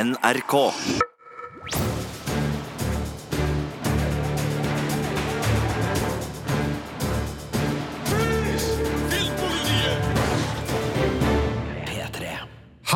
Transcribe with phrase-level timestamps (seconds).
[0.00, 0.72] NRK.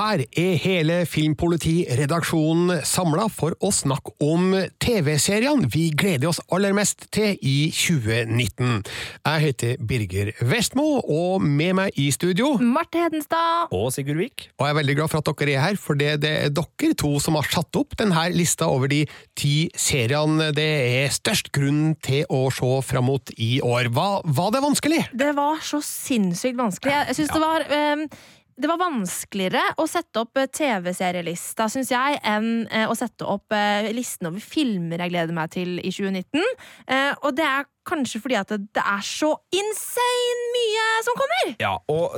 [0.04, 4.50] Her er hele Filmpolitiredaksjonen samla for å snakke om
[4.82, 8.82] TV-seriene vi gleder oss aller mest til i 2019.
[8.84, 13.72] Jeg heter Birger Vestmo, og med meg i studio Marte Hedenstad.
[13.72, 14.50] Og Sigurd Vik.
[14.58, 17.00] Og jeg er veldig glad for at dere er her, for det, det er dere
[17.00, 19.06] to som har satt opp denne lista over de
[19.40, 23.88] ti seriene det er størst grunn til å se fram mot i år.
[23.96, 25.02] Var, var det vanskelig?
[25.16, 26.92] Det var så sinnssykt vanskelig.
[26.92, 27.36] Jeg, jeg ja.
[27.38, 28.24] det var eh,
[28.56, 33.54] det var vanskeligere å sette opp eh, TV-serielista, syns jeg, enn eh, å sette opp
[33.54, 36.42] eh, listen over filmer jeg gleder meg til i 2019.
[36.86, 41.54] Eh, og det er kanskje fordi at det er så insane mye som kommer!
[41.60, 42.16] Ja, og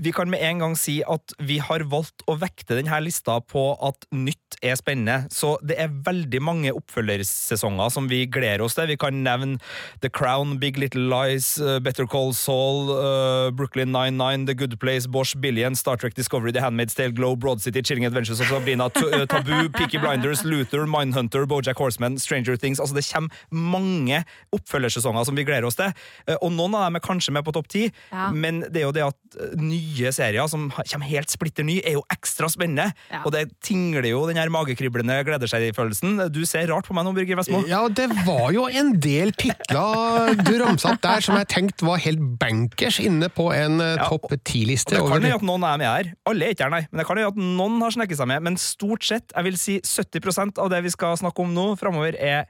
[0.00, 3.72] vi kan med en gang si at vi har valgt å vekte denne lista på
[3.84, 5.26] at nytt er spennende.
[5.32, 8.86] Så det er veldig mange oppfølgersesonger som vi gleder oss til.
[8.92, 9.58] Vi kan nevne
[10.00, 15.06] The Crown, Big Little Lies, uh, Better Call Saul, uh, Brooklyn 99, The Good Place,
[15.06, 18.88] Bosch, Billion, Star Trek Discovery, The Handmaid's Tale, Glow, Broad City, Chilling Adventures of Sabrina,
[18.90, 22.80] T uh, Taboo, Peaky Blinders, Luther, Mindhunter, Bojack Horseman, Stranger Things.
[22.80, 24.22] Altså, det kommer mange
[24.56, 25.92] oppfølgersesonger som vi gleder oss til.
[26.40, 28.30] Og noen av dem er kanskje med på topp ti, Ja.
[28.30, 31.96] men det er jo det at uh, nye serier som kommer helt splitter ny, er
[31.96, 32.90] jo ekstra spennende.
[33.10, 33.22] Ja.
[33.26, 36.20] Og det tingler jo den her magekriblende gleder seg-følelsen.
[36.32, 37.62] Du ser rart på meg nå, Birger Vestmo.
[37.70, 42.00] Ja, det var jo en del titler du ramsa opp der som jeg tenkte var
[42.02, 44.96] helt bankers inne på en eh, Ja, topp ti-liste.
[44.96, 46.12] Det kan jo at noen er med her.
[46.28, 46.82] Alle er ikke her, nei.
[46.90, 48.46] Men det kan jo at noen har snekket seg med.
[48.48, 52.16] Men stort sett, jeg vil si 70% av det vi skal snakke om nå framover,
[52.18, 52.48] er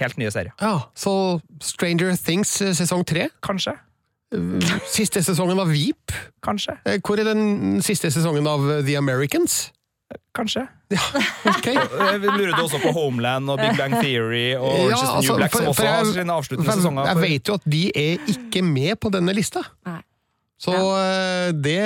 [0.00, 0.54] helt nye serier.
[0.62, 3.28] Ja, så Stranger Things eh, sesong tre.
[3.44, 3.76] Kanskje.
[4.90, 6.12] Siste sesongen av Veep.
[6.44, 6.76] Kanskje.
[6.86, 9.70] Eh, Hvor er den siste sesongen av eh, The Americans?
[10.34, 10.66] Kanskje.
[11.48, 11.66] Ok.
[12.22, 15.38] Vi Lurer du også på Homeland og Big Bang Theory og is the altså, New
[15.40, 17.06] Black, som også for har jeg- sine avsluttende for sesonger?
[17.10, 19.64] Jeg vet jo at de er ikke med på denne lista.
[19.88, 20.00] Nei.
[20.64, 21.50] Så ja.
[21.50, 21.80] det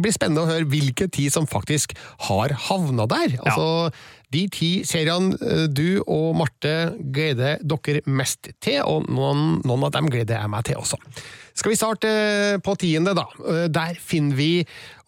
[0.00, 1.96] blir spennende å høre hvilke ti som faktisk
[2.28, 3.34] har havna der.
[3.42, 3.90] Altså,
[4.34, 6.74] De ti seriene eh, du og Marte
[7.14, 10.98] gleder dere mest til, og noen, noen av dem gleder jeg meg til også.
[11.54, 13.28] Skal vi starte eh, på tiende, da.
[13.44, 14.50] Eh, Der finner vi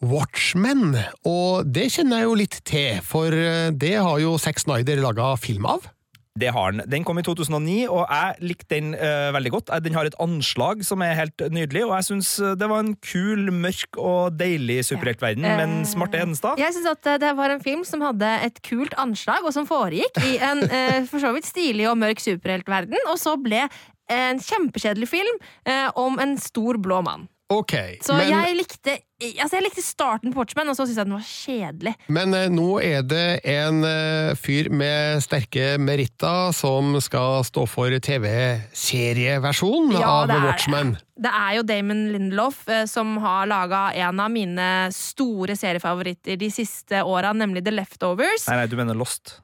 [0.04, 0.94] Watchmen,
[1.26, 3.32] og det kjenner jeg jo litt til, for
[3.72, 5.88] det har jo Zack Snyder laga film av.
[6.36, 6.84] Det har den.
[6.90, 9.72] Den kom i 2009, og jeg likte den uh, veldig godt.
[9.72, 12.94] Eh, Den har et anslag som er helt nydelig, og jeg syns det var en
[13.00, 15.46] kul, mørk og deilig superheltverden.
[15.46, 15.56] Ja.
[15.62, 18.60] Men Eh, Smarte Hedenstad Jeg syns at eh, det var en film som hadde et
[18.66, 22.98] kult anslag, og som foregikk i en uh, for så vidt stilig og mørk superheltverden,
[23.10, 23.66] og så ble
[24.12, 27.26] en kjempekjedelig film uh, om en stor blå mann.
[27.48, 28.96] Ok, Så men, jeg likte
[29.38, 31.92] Altså jeg likte starten på Watchmen, og så syntes jeg den var kjedelig.
[32.12, 37.94] men eh, nå er det en eh, fyr med sterke meritter som skal stå for
[37.96, 40.50] TV-serieversjonen Ja, av det er det.
[40.50, 40.92] Watchmen.
[41.16, 46.50] Det er jo Damon Lindelof eh, som har laga en av mine store seriefavoritter de
[46.52, 48.44] siste åra, nemlig The Leftovers.
[48.50, 49.38] Nei, nei, du mener Lost.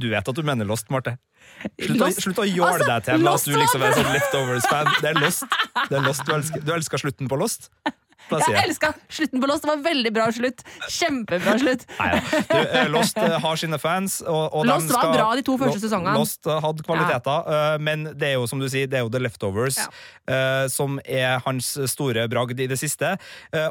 [0.00, 1.16] Du vet at du mener Lost, Marte.
[1.80, 4.90] Slutt, å, slutt å gjøre Altså, deg til med at du liksom er sånn Leftovers-fan.
[5.02, 5.58] Det er Lost.
[5.90, 6.24] Det er Lost.
[6.26, 7.70] Du, elsker, du elsker slutten på Lost?
[8.30, 9.64] Jeg elska slutten på Lost.
[9.64, 10.62] Det var veldig bra slutt.
[10.88, 11.84] Kjempebra slutt.
[11.98, 12.20] Neida.
[12.50, 14.20] Du, eh, Lost eh, har sine fans.
[14.22, 16.14] Og, og Lost skal, var bra de to første sesongene.
[16.18, 17.78] Lost eh, hadde kvaliteter, ja.
[17.82, 19.88] men det er jo som du sier, det er jo The Leftovers Ja.
[20.70, 23.12] som er hans store bragd i det siste.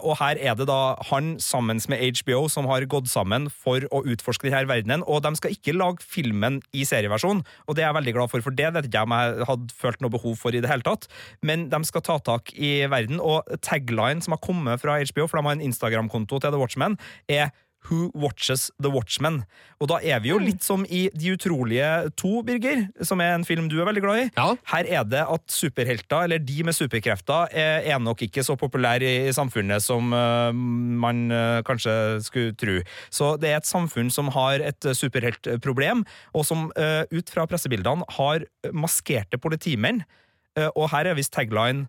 [0.04, 4.02] Og her er det da han sammen med HBO som har gått sammen for å
[4.04, 5.04] utforske denne verdenen.
[5.08, 8.44] Og de skal ikke lage filmen i serieversjon, og det er jeg veldig glad for,
[8.44, 10.86] for det vet ikke jeg om jeg hadde følt noe behov for i det hele
[10.86, 11.08] tatt.
[11.46, 14.49] Men de skal ta tak i verden, og tagline som har kommet
[14.82, 16.98] fra HBO, for de har en Instagram-konto til The Watchmen,
[17.30, 17.50] er
[17.88, 19.44] Who Watches The Watchmen?
[19.80, 21.88] Og da er vi jo litt som i De utrolige
[22.20, 24.26] to, Birger, som er en film du er veldig glad i.
[24.36, 24.48] Ja.
[24.74, 29.34] Her er det at superhelter, eller de med superkrefter, er, nok ikke så populære i,
[29.36, 31.94] samfunnet som øh, man øh, kanskje
[32.24, 32.80] skulle tro.
[33.12, 38.06] Så det er et samfunn som har et øh, superheltproblem, og som ut fra pressebildene
[38.16, 38.44] har
[38.74, 40.04] maskerte politimenn.
[40.76, 41.88] Og her er visst tagline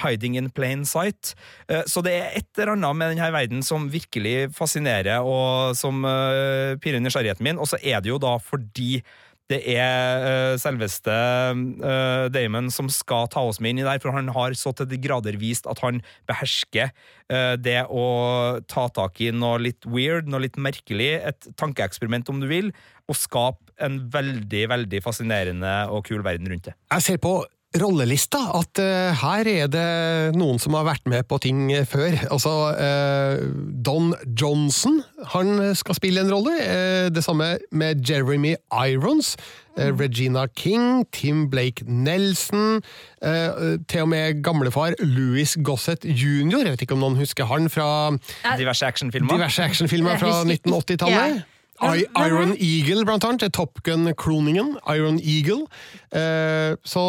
[0.00, 1.34] Hiding in plain sight.
[1.68, 6.04] Eh, Så det er et eller annet med denne verden som virkelig fascinerer, og som
[6.04, 7.58] uh, pirrer nysgjerrigheten min.
[7.60, 9.02] Og så er det jo da fordi
[9.50, 14.14] det er eh, selveste eh, Damon som skal ta oss med inn i der, for
[14.14, 16.00] han har så til de grader vist at han
[16.30, 18.04] behersker eh, det å
[18.70, 22.70] ta tak i noe litt weird, noe litt merkelig, et tankeeksperiment om du vil,
[23.10, 26.76] og skape en veldig, veldig fascinerende og kul verden rundt det.
[26.92, 27.40] Jeg ser på
[27.78, 29.84] rollelista at uh, her er det
[30.34, 32.16] noen som har vært med på ting før.
[32.34, 33.44] Altså, uh,
[33.86, 35.00] Don Johnson
[35.34, 36.56] han skal spille en rolle.
[36.58, 39.36] Uh, det samme med Jeremy Irons.
[39.78, 42.82] eh, Regina King, Tim Blake Nelson,
[43.22, 46.58] eh, til og med gamlefar Louis Gossett jr.
[46.64, 48.10] Jeg vet ikke om noen husker han fra
[48.58, 49.30] Diverse actionfilmer.
[49.38, 50.96] diverse actionfilmer fra Jeg husker ikke.
[50.98, 51.42] 1980-tallet.
[51.80, 52.54] I- Iron?
[52.58, 53.52] Eagle, blant annet.
[53.56, 54.74] Top Gun-kloningen.
[54.92, 55.64] Iron Eagle.
[56.12, 57.04] Eh, så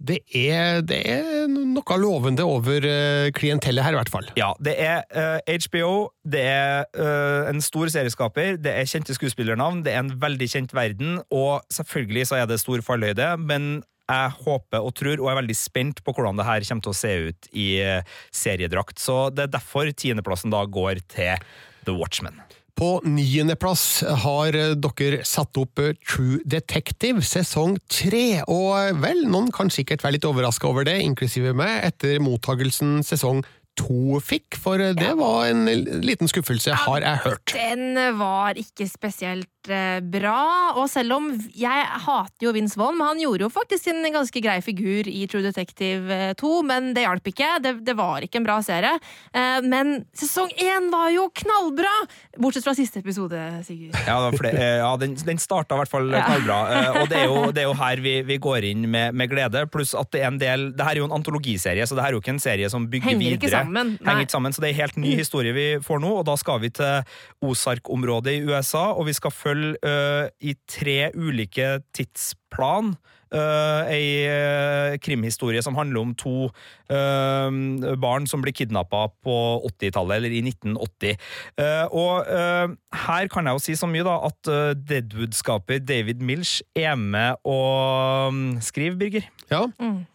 [0.00, 4.28] det er, det er noe lovende over eh, klientellet her, i hvert fall.
[4.38, 9.82] Ja, det er eh, HBO, det er eh, en stor serieskaper, det er kjente skuespillernavn,
[9.86, 14.34] det er en veldig kjent verden, og selvfølgelig så er det stor fallhøyde, men jeg
[14.44, 17.12] håper og tror, og er veldig spent på hvordan det her kommer til å se
[17.30, 19.00] ut i eh, seriedrakt.
[19.00, 21.40] Så det er derfor tiendeplassen da går til
[21.88, 22.36] The Watchmen.
[22.74, 29.70] På niendeplass har dere satt opp eh, True Detective sesong tre, og vel, noen kan
[29.70, 33.44] sikkert være litt overraska over det, inklusive meg, etter mottagelsen sesong
[33.78, 35.66] to fikk, for det det var en
[36.04, 37.54] liten skuffelse, har jeg hørt.
[37.54, 43.12] Den var ikke spesielt eh, bra, og selv om jeg hater jo Vince Vaughn, men
[43.12, 47.04] han gjorde jo faktisk en ganske grei figur i True Detective eh, 2, men det
[47.06, 47.50] hjalp ikke.
[47.64, 48.94] Det, det var ikke en bra serie.
[49.34, 51.92] Eh, Men sesong én var jo knallbra!
[52.38, 53.96] Bortsett fra siste episode, Sigurd.
[54.06, 57.26] Ja, det eh, ja den, den starta i hvert fall knallbra, eh, og det er,
[57.30, 59.66] jo, det er jo her vi, vi går inn med, med glede.
[59.72, 62.14] Pluss at det er en del Det her er jo en antologiserie, så det her
[62.14, 63.63] er jo ikke en serie som bygger Henger videre.
[63.64, 63.94] Sammen.
[64.04, 66.36] Henger ikke sammen, Så det er en helt ny historie vi får nå, og da
[66.40, 67.02] skal vi til
[67.44, 72.94] Ozark-området i USA, og vi skal følge uh, i tre ulike tidsplan.
[73.32, 76.48] Uh, ei uh, krimhistorie som handler om to
[76.92, 79.36] uh, barn som blir kidnappa på
[79.70, 81.16] 80-tallet, eller i 1980.
[81.60, 82.72] Eh, og eh,
[83.04, 84.48] her kan jeg jo si så mye da at
[84.88, 89.26] Deadwood-skaper David Milch er med og um, skriver, Birger.
[89.50, 89.64] Ja,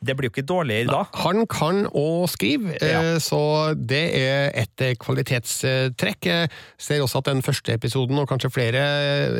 [0.01, 1.03] Det blir jo ikke dårligere da.
[1.23, 3.17] Han kan å skrive, Ja.
[3.21, 6.29] så det er et kvalitetstrekk.
[6.29, 6.49] Jeg
[6.81, 8.83] ser også at den første episoden, og kanskje flere,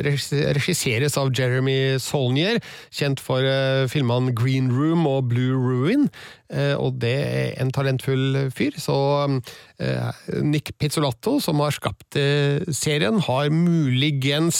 [0.06, 2.60] regisseres av Jeremy Solnier,
[2.94, 6.08] kjent for eh, filmene Green Room og Blue Ruin.
[6.50, 8.96] Eh, Og det er en talentfull fyr, så
[9.78, 10.10] eh,
[10.42, 12.16] Nick Pizzolatto, som har skapt
[12.74, 14.58] serien, har muligens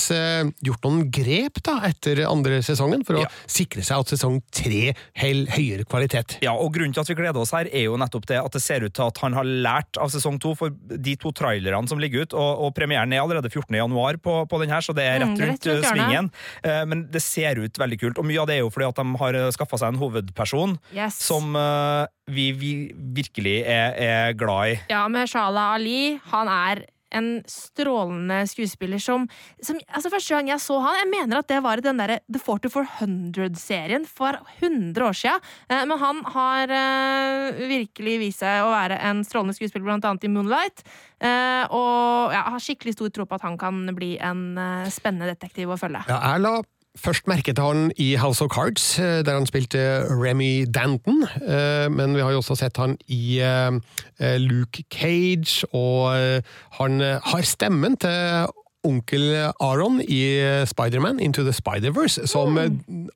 [0.62, 3.30] gjort noen grep da, etter andre sesongen, for å Ja.
[3.50, 6.38] sikre seg at sesong tre holder høyere kvalitet.
[6.44, 8.62] Ja, og Grunnen til at vi gleder oss her, er jo nettopp det at det
[8.62, 10.54] ser ut til at han har lært av sesong to.
[10.54, 13.74] For de to trailerne som ligger ut, og, og premieren er allerede 14.
[13.76, 16.30] januar på, på den her, så det er Mm, rett rundt, mm, rett rundt svingen.
[16.64, 19.00] Eh, Men det ser ut veldig kult, og mye av det er jo fordi at
[19.00, 21.18] de har skaffa seg en hovedperson Yes.
[21.24, 22.72] som uh, vi, vi
[23.16, 24.80] virkelig er, er glad i.
[24.92, 26.16] Ja, med Shala Ali.
[26.34, 29.24] Han er en strålende skuespiller som,
[29.66, 32.12] som altså Første gang jeg så han, jeg mener at det var i den der
[32.30, 35.40] The 4400-serien for 100 år siden.
[35.68, 40.26] Eh, Men han har eh, virkelig vist seg å være en strålende skuespiller, blant annet
[40.28, 40.84] i Moonlight.
[41.20, 45.32] Eh, og jeg har skikkelig stor tro på at han kan bli en eh, spennende
[45.34, 46.04] detektiv å følge.
[46.10, 46.54] Ja, jeg la
[47.00, 49.78] først merket han i House of Cards, eh, der han spilte
[50.10, 51.24] Remy Danton.
[51.42, 53.72] eh, Men vi har jo også sett han i eh,
[54.20, 56.40] eh, Luke Cage, og eh,
[56.80, 58.46] han eh, har stemmen til
[58.84, 62.70] onkel Aron i eh, Spiderman Into the Spider-Verse, som eh,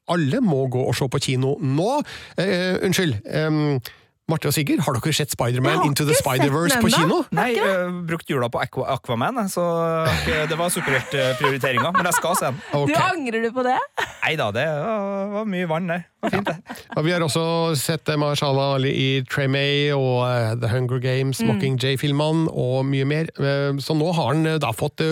[0.08, 2.02] alle må gå og se på kino nå.
[2.38, 3.14] Eh, unnskyld.
[3.24, 3.80] em,
[4.24, 7.18] Marte og Sigurd, har dere sett Jeg Spiderman Into the Spider-Verse på kino?
[7.36, 9.64] Nei, uh, brukt jula på Aqu Aquaman, så
[10.08, 11.90] eh, det var superheltprioriteringa.
[11.92, 12.62] Men jeg skal se den.
[12.72, 12.94] Okay.
[12.94, 13.76] Du angrer du på det?
[14.24, 16.06] Nei da, det var, var mye vann der.
[16.24, 16.78] Var fint, det.
[16.94, 17.44] Ja, vi har også
[17.78, 23.30] sett eh, Mahershala Ali i Tremay og eh, The Hunger Games, Mockingjay-filmene og mye mer.
[23.38, 25.02] Eh, Så nå har han da fått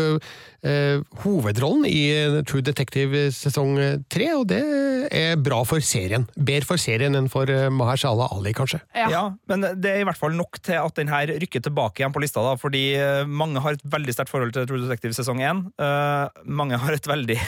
[1.25, 2.04] hovedrollen i
[2.47, 3.73] True Detective sesong
[4.12, 4.61] tre, og det
[5.11, 6.28] er bra for serien.
[6.38, 8.78] Bedre for serien enn for Mahershala Ali, kanskje.
[8.95, 9.25] Ja.
[9.50, 12.23] men det er i hvert fall nok til at den her rykker tilbake igjen på
[12.23, 12.85] lista, da, fordi
[13.26, 15.64] mange har et veldig sterkt forhold til True Detective sesong 1.
[15.83, 17.38] Eh, mange har et veldig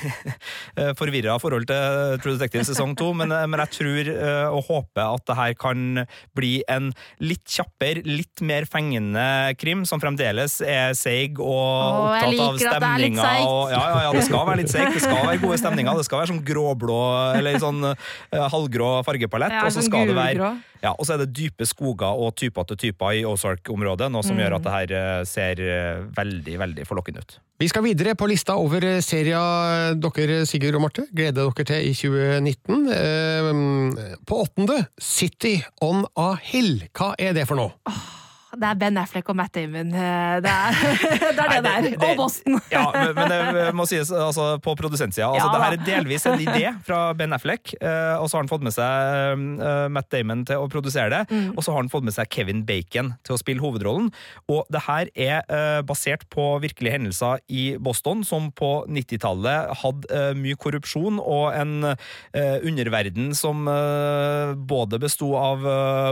[1.01, 5.25] forvirra forhold til True Detective sesong 2, men, men jeg tror eh, og håper at
[5.31, 6.05] det her kan
[6.37, 6.91] bli en
[7.23, 13.31] litt kjappere, litt mer fengende krim, som fremdeles er seig og Åh, opptatt av stemninga.
[13.45, 14.97] Ja, ja, ja, det skal være litt seigt.
[14.97, 16.01] Det skal være gode stemninger.
[16.03, 17.01] Det skal være sånn gråblå
[17.39, 19.57] eller sånn eh, halvgrå fargepalett.
[19.63, 20.55] Og så sånn skal det være.
[20.85, 24.37] Ja, og så er det dype skoger og typer til typer i Ozark-området, noe som
[24.37, 27.39] gjør at det her eh, ser eh, veldig, veldig forlokkende ut.
[27.63, 31.89] Vi skal videre på lista over eh, serier dere, Sigurd og Marte, gleder dere til
[31.89, 32.91] i 2019.
[32.99, 36.85] Eh, På åttende, City on a Hill.
[36.93, 37.73] Hva er det for noe?
[38.61, 39.91] Det er Ben Affleck og Matt Damon.
[39.95, 40.79] eh, Det er
[41.39, 41.89] det, er det der.
[42.11, 42.61] Og Boston.
[42.75, 45.29] Ja, men, men det må sies altså, på produsentsida.
[45.29, 48.45] Altså, Ja, det her er delvis en idé fra Ben Affleck, eh, og så har
[48.45, 51.23] han fått med seg eh, Matt Damon til å produsere det.
[51.31, 51.53] Mm.
[51.55, 54.11] Og så har han fått med seg Kevin Bacon til å spille hovedrollen.
[54.51, 60.59] Og det her er basert på virkelige hendelser i Boston, som på 90-tallet hadde mye
[60.61, 61.95] korrupsjon og en
[62.35, 63.65] underverden som
[64.69, 65.65] både besto av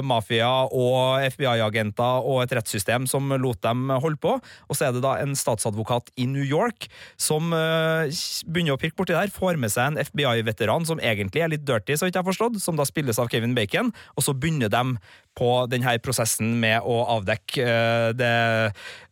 [0.06, 4.36] mafia og FBI-agenter og et rettssystem som lot dem holde på.
[4.68, 6.88] Og så er det da en statsadvokat i New York
[7.20, 8.08] som eh,
[8.46, 11.96] begynner å pirke borti der, får med seg en FBI-veteran som egentlig er litt dirty,
[11.96, 14.96] så vidt jeg har forstått, som da spilles av Kevin Bacon, og så begynner de
[15.38, 18.32] på denne prosessen med å avdekke uh, det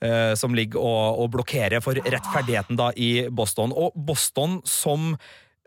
[0.04, 3.72] uh, som ligger og, og blokkere for rettferdigheten da i Boston.
[3.72, 5.14] Og Boston som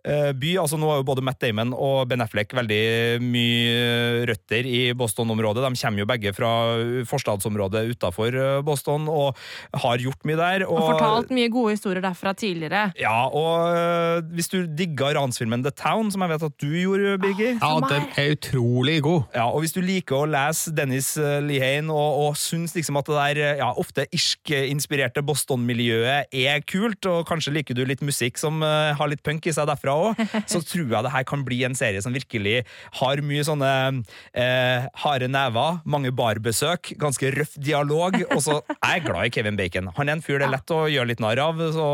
[0.04, 4.82] by, altså Nå har jo både Matt Damon og Ben Affleck veldig mye røtter i
[4.98, 5.64] Boston-området.
[5.64, 6.50] De kommer jo begge fra
[7.08, 8.36] forstadsområdet utafor
[8.68, 9.40] Boston og
[9.84, 10.66] har gjort mye der.
[10.68, 12.90] Og fortalt mye gode historier derfra tidligere.
[13.00, 17.16] Ja, og øh, hvis du digga ransfilmen The Town, som jeg vet at du gjorde,
[17.24, 19.24] Birger Ja, den er utrolig god.
[19.36, 23.20] ja, og hvis du liker å lese Dennis Lehane og, og syns liksom at det
[23.22, 29.08] der ja, ofte irsk-inspirerte Boston-miljøet er kult, og kanskje liker du litt musikk som har
[29.12, 32.02] litt punk i seg derfra òg, så tror jeg det her kan bli en serie
[32.04, 32.62] som virkelig
[33.00, 33.72] har mye sånne
[34.34, 39.60] eh, harde never, mange barbesøk, ganske røff dialog, og så er jeg glad i Kevin
[39.60, 39.90] Bacon.
[39.98, 41.88] Han er en fyr det er lett å gjøre litt narr av, så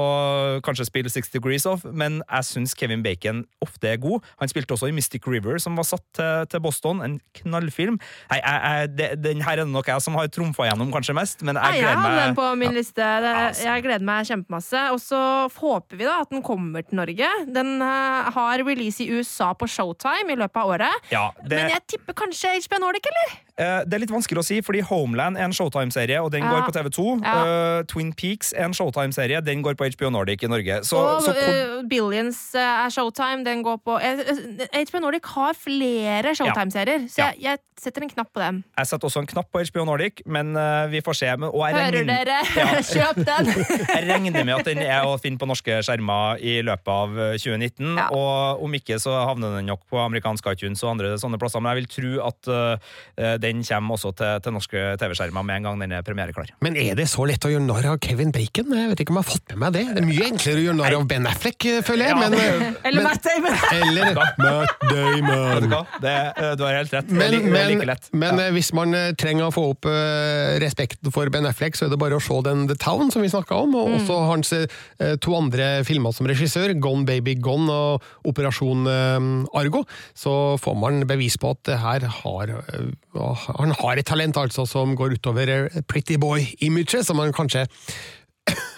[0.65, 4.25] kanskje spille Six Degrees Off, men jeg syns Kevin Bacon ofte er god.
[4.43, 7.99] Han spilte også i Mystic River, som var satt til, til Boston, en knallfilm.
[8.31, 11.15] Nei, jeg, jeg, det, den her er det nok jeg som har trumfa gjennom kanskje
[11.17, 13.07] mest, men jeg jeg gleder hadde den meg på min liste.
[13.23, 14.83] Det, jeg gleder meg kjempemasse.
[14.93, 15.21] Og så
[15.59, 17.31] håper vi da at den kommer til Norge.
[17.49, 21.11] Den Eh, har release i USA på Showtime i løpet av året.
[21.13, 21.55] Ja, det...
[21.55, 23.37] Men jeg tipper kanskje HBO Nordic, eller?
[23.59, 26.51] Eh, det er litt vanskelig å si, fordi Homeland er en Showtime-serie, og den ja.
[26.53, 27.07] går på TV2.
[27.25, 27.35] Ja.
[27.43, 30.81] Uh, Twin Peaks er en Showtime-serie, den går på HBO Nordic i Norge.
[30.87, 31.81] Så, og så hvor...
[31.91, 38.03] Billions er Showtime, den går på HBO Nordic har flere Showtime-serier, så jeg, jeg setter
[38.05, 38.61] en knapp på dem.
[38.79, 41.33] Jeg setter også en knapp på HBO Nordic, men uh, vi får se.
[41.39, 42.39] Men, Hører regner, dere?
[42.59, 42.79] Ja.
[42.83, 43.51] Kjøp den!
[43.95, 47.78] jeg regner med at den er å finne på norske skjermer i løpet av 2019,
[47.79, 48.07] liten, ja.
[48.11, 51.61] og om ikke så havner den nok på amerikansk iTunes og andre sånne plasser.
[51.63, 55.69] Men jeg vil tro at uh, den kommer også til, til norske TV-skjermer med en
[55.69, 56.51] gang den er premiereklar.
[56.65, 58.73] Men er det så lett å gjøre narr av Kevin Bacon?
[58.75, 59.85] Jeg vet ikke om jeg har fått med meg det.
[59.95, 62.15] Det er mye enklere å gjøre narr av Ben Affleck, eh, føler jeg.
[62.15, 63.57] Ja, men, eller Matt Damon.
[63.79, 64.41] Eller Matt
[64.89, 65.77] Damon.
[66.03, 66.15] Det,
[66.59, 67.11] du har helt rett.
[67.11, 68.49] Men, like, men, like men ja.
[68.55, 72.17] hvis man trenger å få opp uh, respekten for Ben Affleck, så er det bare
[72.17, 73.97] å se den The Town som vi snakka om, og mm.
[73.99, 79.83] også hans uh, to andre filmer som regissør, Gone Baby Gone og Operasjon eh, Argo.
[80.17, 84.95] Så får man bevis på at her har eh, Han har et talent altså som
[84.97, 87.67] går utover eh, Pretty Boy-imaget, som han kanskje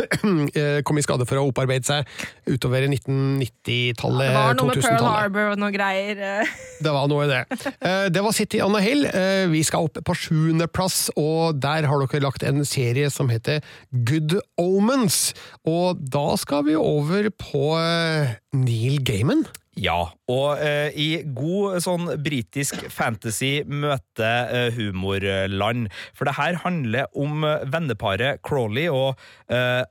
[0.87, 2.07] kom i skade for å opparbeide seg
[2.49, 6.21] utover 1990-tallet, Det var noe med Pearl Harbor og noe greier.
[6.41, 6.53] eh.
[6.81, 7.41] Det var noe i det.
[7.81, 9.05] Eh, Det var City on a Hill.
[9.05, 13.61] Eh, Vi skal opp på sjuendeplass, og der har dere lagt en serie som heter
[13.91, 15.33] Good Omens.
[15.65, 19.45] Og da skal vi over på eh, Neil Gaiman.
[19.79, 25.87] Ja, og eh, i god sånn britisk fantasy møter eh, humorland.
[26.11, 29.15] For det her handler om eh, venneparet Crawley og
[29.47, 29.83] eh,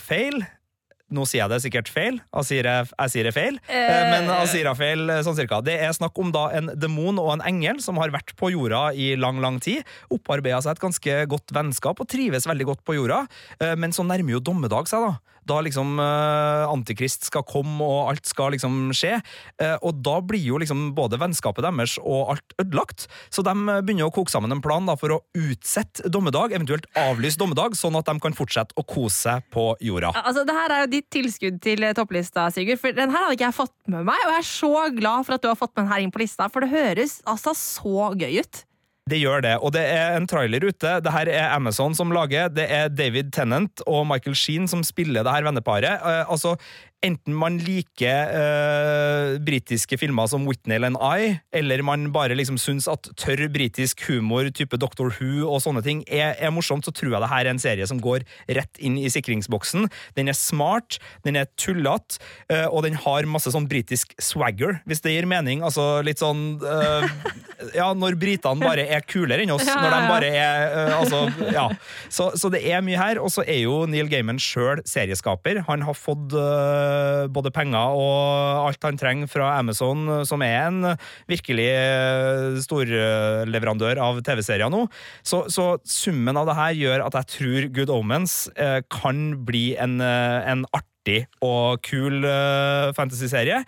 [0.00, 0.46] Fail.
[1.08, 2.18] Nå sier jeg det sikkert feil.
[2.36, 3.56] Asira, jeg sier det feil.
[3.72, 5.62] Eh, men Asirafel, feil, sånn cirka.
[5.64, 8.90] Det er snakk om da en demon og en engel som har vært på jorda
[8.92, 9.88] i lang, lang tid.
[10.12, 13.22] Opparbeida seg et ganske godt vennskap og trives veldig godt på jorda.
[13.56, 15.37] Eh, men så nærmer jo dommedag seg, da.
[15.48, 19.18] Da liksom eh, Antikrist skal komme og alt skal liksom skje.
[19.62, 23.08] Eh, og da blir jo liksom både vennskapet deres og alt ødelagt.
[23.34, 27.40] Så de begynner å koke sammen en plan da for å utsette dommedag, eventuelt avlyse
[27.40, 30.12] dommedag, sånn at de kan fortsette å kose seg på jorda.
[30.22, 32.80] Altså, det her er jo ditt tilskudd til eh, topplista, Sigurd.
[32.82, 35.38] For den her hadde ikke jeg fått med meg, og jeg er så glad for
[35.38, 38.12] at du har fått med den her inn på lista, for det høres altså så
[38.18, 38.64] gøy ut.
[39.08, 40.98] Det gjør det, og det er en trailer ute.
[41.04, 42.50] Det her er Amazon som lager.
[42.52, 45.96] Det er David Tennant og Michael Sheen som spiller det her venneparet.
[45.96, 46.56] Eh, altså,
[47.06, 52.88] Enten man liker uh, britiske filmer som Whitney and I, eller man bare liksom syns
[52.90, 57.14] at tørr britisk humor, type Doctor Who og sånne ting, er, er morsomt, så tror
[57.14, 58.26] jeg det her er en serie som går
[58.58, 59.86] rett inn i sikringsboksen.
[60.18, 62.18] Den er smart, den er tullete,
[62.50, 65.62] uh, og den har masse sånn britisk swagger, hvis det gir mening.
[65.62, 67.06] Altså litt sånn uh,
[67.74, 69.66] Ja, når britene bare er kulere enn oss.
[69.66, 71.24] Når de bare er Altså,
[71.54, 71.68] ja.
[72.10, 73.18] Så, så det er mye her.
[73.22, 75.62] Og så er jo Neil Gaiman sjøl serieskaper.
[75.68, 76.87] Han har fått eh,
[77.34, 80.92] både penger og alt han trenger fra Amazon, som er en
[81.30, 84.84] virkelig eh, storleverandør av TV-serier nå.
[85.22, 89.72] Så, så, summen av det her gjør at jeg tror Good Omens eh, kan bli
[89.80, 93.62] en, en artig og kul uh, fantasyserie.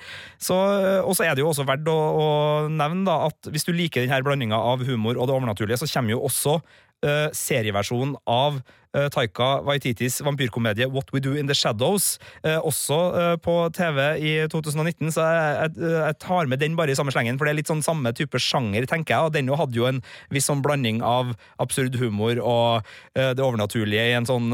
[0.50, 2.26] Og så er det jo også verdt å, å
[2.68, 6.16] nevne da, at hvis du liker denne blandinga av humor og det overnaturlige, så kommer
[6.16, 6.58] jo også
[7.06, 12.98] uh, serieversjonen av uh, Taika Waititis vampyrkomedie What We Do In The Shadows, også
[13.44, 15.12] på TV i 2019.
[15.14, 17.70] Så jeg, jeg, jeg, tar med den bare i samme slengen, for det er litt
[17.70, 19.30] sånn samme type sjanger, tenker jeg.
[19.30, 20.02] Og den hadde jo en
[20.34, 24.50] viss sånn blanding av absurd humor og det overnaturlige i en sånn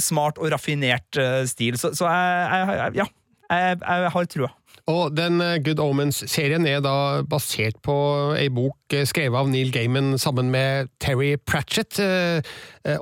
[0.00, 1.80] smart og raffinert stil.
[1.80, 3.10] Så, så jeg, jeg, ja,
[3.50, 4.52] jeg har trua.
[4.90, 7.94] Og den eh, Good Omens-serien er da basert på
[8.38, 12.00] ei bok eh, skrevet av Neil Gaiman sammen med Terry Pratchett.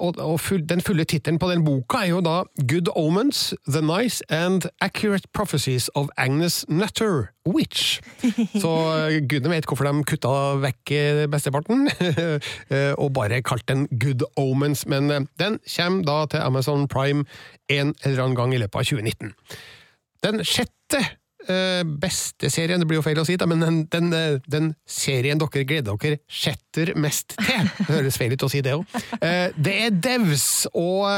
[0.03, 0.19] Og
[0.69, 5.31] den fulle tittelen på den boka er jo da Good Omens, The Nice and Accurate
[5.33, 8.01] Prophecies of Agnes Nutter, Witch.
[8.63, 8.73] Så
[9.31, 10.95] gudene vet hvorfor de kutta vekk
[11.31, 11.87] besteparten,
[13.03, 14.85] og bare kalte den Good Omens.
[14.91, 17.25] Men den kommer da til Amazon Prime
[17.71, 19.35] en eller annen gang i løpet av 2019.
[20.27, 21.05] Den sjette
[22.01, 25.65] beste serien, det blir jo feil å si, men den, den, eh, den, serien dere
[25.69, 27.71] gleder dere sjetter mest til.
[27.79, 28.97] Det høres feil ut å si det òg.
[29.19, 31.09] Eh, det er Devs, og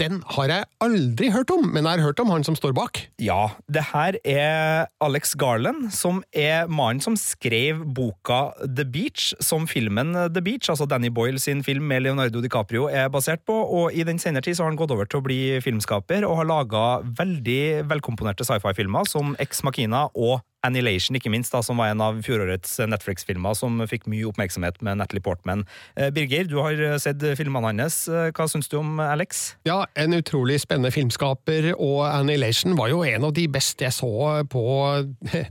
[0.00, 3.02] den har jeg aldri hørt om, men jeg har hørt om han som står bak.
[3.22, 9.68] Ja, det her er Alex Garland, som er mannen som skrev boka The Beach, som
[9.70, 13.94] filmen The Beach, altså Danny Boyle sin film med Leonardo DiCaprio, er basert på, og
[13.94, 16.50] i den senere tid så har han gått over til å bli filmskaper, og har
[16.50, 16.84] laga
[17.20, 22.20] veldig velkomponerte sci-fi-filmer som Ex Machina og Annihilation, ikke minst, da, som var en av
[22.24, 25.66] fjorårets Netflix-filmer som fikk mye oppmerksomhet med Natalie Portman.
[25.96, 28.04] Eh, Birger, du har sett filmene hans.
[28.08, 29.44] Eh, hva syns du om Alex?
[29.68, 34.44] Ja, en utrolig spennende filmskaper, og Annihilation var jo en av de beste jeg så
[34.50, 34.64] på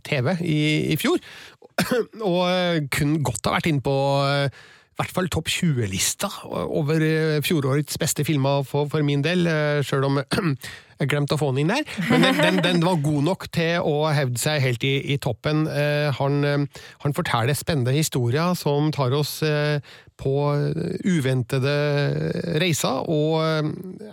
[0.07, 0.61] TV i,
[0.93, 1.21] i fjor.
[2.21, 3.93] Og kunne godt ha vært inne på
[4.93, 7.01] i hvert fall topp 20-lista over
[7.41, 9.49] fjorårets beste filmer for, for min del,
[9.81, 10.19] sjøl om
[11.03, 13.83] Jeg glemte å få den inn der, men den, den, den, var god nok til
[13.83, 15.65] å hevde seg helt i, i toppen.
[15.67, 19.83] Eh, han, eh, han, forteller spennende historier som tar oss eh,
[20.24, 20.33] på
[21.03, 21.74] uventede
[22.62, 23.41] reiser, og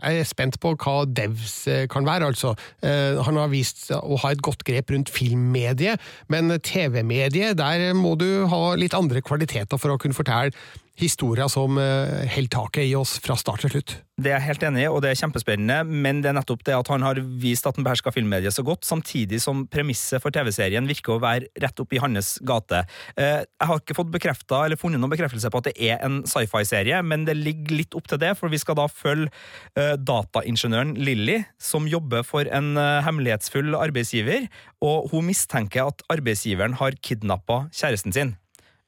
[0.01, 2.55] jeg er spent på hva Devs kan være, altså.
[2.81, 6.01] Han har vist å ha et godt grep rundt filmmediet,
[6.33, 10.57] men TV-mediet, der må du ha litt andre kvaliteter for å kunne fortelle
[10.99, 13.99] historier som holder taket i oss fra start til slutt.
[14.21, 16.75] Det er jeg helt enig i, og det er kjempespennende, men det er nettopp det
[16.77, 20.89] at han har vist at han behersker filmmediet så godt, samtidig som premisset for TV-serien
[20.89, 22.83] virker å være rett opp i hans gate.
[23.17, 26.21] Eh, jeg har ikke fått bekrefta eller funnet noen bekreftelse på at det er en
[26.29, 29.31] sci-fi-serie, men det ligger litt opp til det, for vi skal da følge
[29.79, 34.51] eh, dataingeniøren Lilly, som jobber for en eh, hemmelighetsfull arbeidsgiver,
[34.85, 38.37] og hun mistenker at arbeidsgiveren har kidnappa kjæresten sin.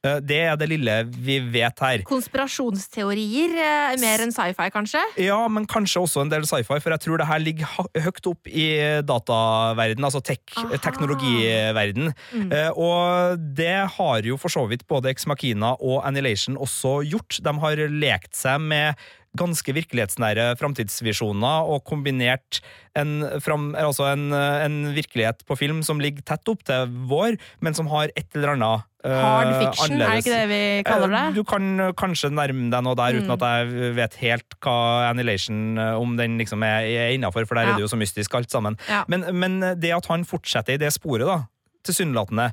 [0.03, 2.03] Eh, det er det lille vi vet her.
[2.09, 5.03] Konspirasjonsteorier eh, mer enn sci-fi, kanskje?
[5.23, 7.71] Ja, men kanskje også en del sci-fi, for jeg tror det her ligger
[8.03, 8.67] høyt opp i
[9.07, 10.43] dataverden, altså tek
[10.83, 12.11] teknologiverden.
[12.35, 12.51] Mm.
[12.51, 17.39] Eh, og det har jo for så vidt både Ex Machina og Annihilation også gjort.
[17.39, 18.99] De har lekt seg med
[19.39, 22.59] ganske virkelighetsnære framtidsvisjoner og kombinert
[22.99, 27.77] en, fram, altså en, en, virkelighet på film som ligger tett opp til vår, men
[27.79, 31.23] som har et eller annet Hard fiction, uh, er det ikke det vi kaller det?
[31.33, 33.25] Uh, du kan kanskje nærme deg noe der, mm.
[33.25, 34.77] uten at jeg vet helt hva
[35.09, 37.75] Annihilation, eh, om den liksom er, er innafor, for der ja.
[37.75, 38.79] er det jo så mystisk alt sammen.
[38.87, 39.03] Ja.
[39.11, 41.43] Men, men, det at han fortsetter i det sporet, da,
[41.87, 42.53] tilsynelatende,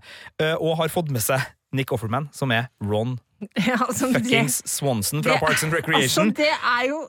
[0.58, 1.44] og har fått med seg
[1.76, 3.20] Nick Offerman, som er Ron
[3.68, 6.28] Ja, altså, Fuckings Swanson fra det, Parks and Recreation.
[6.28, 7.00] Altså, det er jo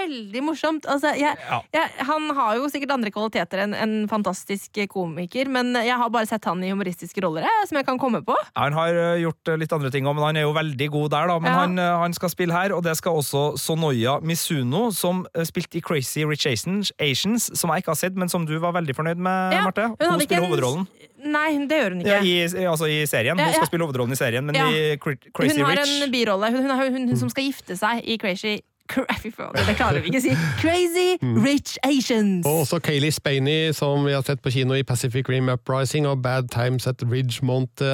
[0.00, 0.86] veldig morsomt.
[0.90, 1.60] Altså, jeg, ja.
[1.74, 6.28] jeg, han har jo sikkert andre kvaliteter enn en fantastisk komiker, men jeg har bare
[6.30, 8.36] sett han i humoristiske roller jeg, som jeg kan komme på.
[8.50, 10.90] Ja, han har eh, gjort eh, litt andre ting òg, men han er jo veldig
[10.94, 11.38] god der, da.
[11.42, 15.78] Men han, eh, han, skal spille her, og det skal også Sonoya Misuno, som spilte
[15.78, 18.96] i Crazy Rich Asians, Asians, som jeg ikke har sett, men som du var veldig
[18.96, 19.90] fornøyd med, Marte.
[19.92, 20.88] Hun, hun spiller hovedrollen.
[21.20, 22.16] Nei, det gjør hun ikke.
[22.16, 23.38] Ja, i, altså i serien.
[23.38, 26.52] Hun skal spille hovedrollen i serien, men i Crazy Rich Hun har en birolle.
[26.54, 28.58] Hun, hun, hun, som skal gifte seg i Crazy
[29.22, 30.36] Fy faen, det klarer vi ikke å si.
[30.60, 31.40] Crazy mm.
[31.44, 32.46] Rich Asians!
[32.48, 36.22] Og også Kayleigh Spaney, som vi har sett på kino i Pacific Rim Uprising og
[36.24, 37.84] Bad Times at Ridgemont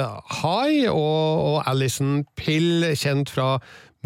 [0.41, 3.57] High, og, og Alison Pill, kjent fra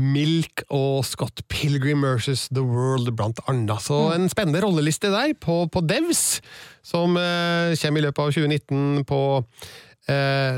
[0.02, 3.82] Milk og Scott Pilgrim versus The World, blant annet.
[3.84, 4.16] Så mm.
[4.16, 6.42] en spennende rolleliste der på, på Devs,
[6.84, 9.91] som eh, kommer i løpet av 2019 på eh,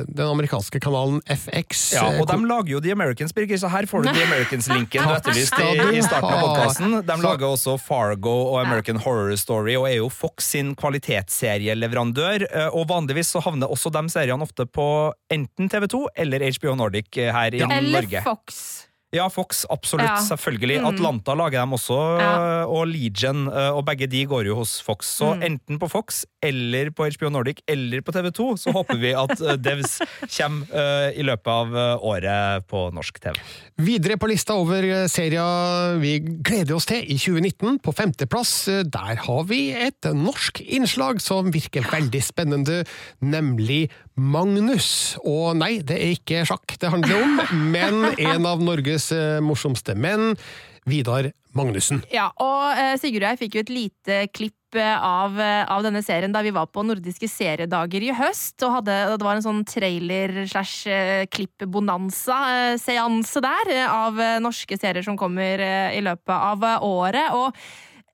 [0.07, 1.83] den amerikanske kanalen FX.
[1.95, 5.03] Ja, eh, og de lager jo The Americans, Birger, så her får du The Americans-linken
[5.07, 6.95] du etterlyste i, i starten av podkasten.
[7.07, 12.47] De lager også Fargo og American Horror Story, og er jo Fox sin kvalitetsserieleverandør.
[12.51, 14.87] eh, Og vanligvis så havner også de seriene ofte på
[15.33, 18.21] enten TV2 eller HBO Nordic eh, her i Eller Norge.
[18.25, 18.87] Fox.
[19.13, 20.07] Ja, Fox, absolutt.
[20.09, 20.15] Ja.
[20.25, 20.79] Selvfølgelig.
[20.81, 20.87] Mm.
[20.89, 22.65] Atlanta lager dem også, Ja.
[22.65, 25.05] og Legion, eh, og begge de går jo hos Fox.
[25.19, 25.43] Så Mm.
[25.43, 29.55] enten på Fox eller på HBO Nordic eller på TV2 så håper vi at eh,
[29.57, 29.99] Devs
[30.37, 33.37] kommer eh, i løpet av året på norsk TV.
[33.77, 39.43] Videre på lista over serier vi gleder oss til i 2019, på femteplass, der har
[39.45, 42.83] vi et norsk innslag som virker veldig spennende,
[43.21, 45.17] nemlig Magnus.
[45.25, 47.39] Og nei, det er ikke sjakk det handler om,
[47.73, 50.37] men en av Norges eh, morsomste menn,
[50.85, 52.01] Vidar Magnussen.
[52.11, 55.83] Ja, og eh, Sigurd og jeg fikk jo et lite klipp eh, av, eh, av
[55.85, 58.63] denne serien da vi var på nordiske seriedager i høst.
[58.65, 64.13] og hadde, Det var en sånn trailer slash eh, klipp-bonanza-seanse der av
[64.43, 65.59] norske serier som kommer
[65.93, 67.31] i løpet av året.
[67.37, 67.53] Og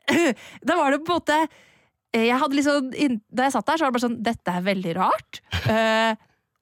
[0.67, 1.37] da var det på en måte
[2.09, 2.89] jeg liksom,
[3.29, 5.31] Da jeg satt der, så var det bare sånn Dette er veldig rart.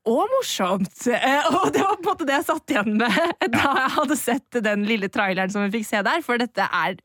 [0.07, 1.07] Og morsomt.
[1.11, 3.17] Eh, og det var på en måte det jeg satt igjen med
[3.55, 6.97] da jeg hadde sett den lille traileren som vi fikk se der, for dette er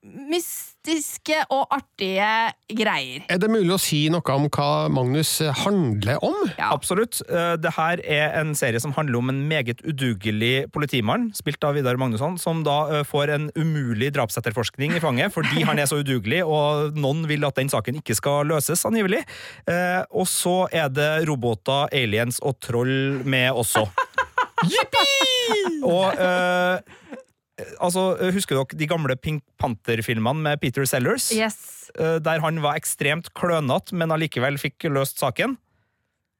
[0.86, 2.26] mystiske og artige
[2.74, 3.22] greier.
[3.30, 6.34] Er det mulig å si noe om hva Magnus handler om?
[6.58, 6.72] Ja.
[6.74, 7.20] Absolutt.
[7.28, 11.74] Eh, Det her er en serie som handler om en meget udugelig politimann, spilt av
[11.74, 16.00] Vidar Magnusson, som da eh, får en umulig drapsetterforskning i fanget fordi han er så
[16.02, 19.22] udugelig, og noen vil at den saken ikke skal løses, angivelig.
[19.68, 23.86] Eh, Og så er det roboter, aliens og troll med også.
[25.82, 26.78] Og eh,
[27.82, 31.30] altså, husker dere de gamle Pink Panther-filmene med Peter Sellers?
[31.34, 31.90] Yes.
[31.98, 35.58] eh, der han var ekstremt klønete, men allikevel fikk løst saken.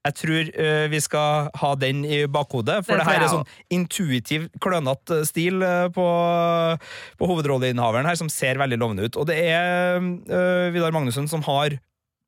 [0.03, 3.47] Jeg tror eh, vi skal ha den i bakhodet, for Det det, her er sånn
[3.71, 6.07] intuitiv, klønete stil eh, på,
[7.21, 9.19] på hovedrolleinnehaveren her, som ser veldig lovende ut.
[9.21, 11.79] Og det er uh, Vidar Magnussen som har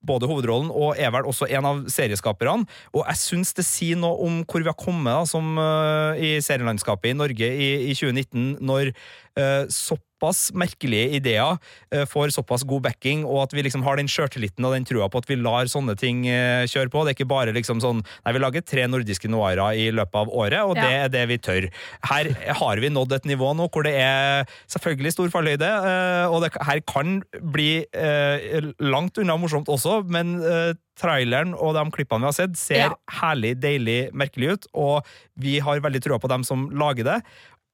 [0.06, 2.68] både hovedrollen og er vel også en av serieskaperne.
[2.94, 6.36] Og jeg syns det sier noe om hvor vi har kommet da, som uh, i
[6.44, 10.13] serielandskapet i Norge i, i 2019, når uh, såpass
[10.56, 11.58] merkelige ideer
[11.92, 15.08] eh, får såpass god backing, og at vi liksom har den sjøltilliten og den trua
[15.12, 17.02] på at vi lar sånne ting eh, kjøre på.
[17.04, 20.28] Det er ikke bare liksom sånn Nei, vi lager tre nordiske noirer i løpet av
[20.32, 21.04] året, og det Ja.
[21.04, 21.68] er det vi tør.
[22.08, 26.42] Her har vi nådd et nivå nå hvor det er selvfølgelig stor fallhøyde, eh, og
[26.44, 27.84] det her kan bli
[28.80, 30.36] langt unna morsomt også, men
[30.98, 32.90] traileren og de klippene vi har sett, ser Ja.
[33.20, 35.06] herlig, deilig, merkelig ut, og
[35.36, 37.22] vi har veldig trua på dem som lager det.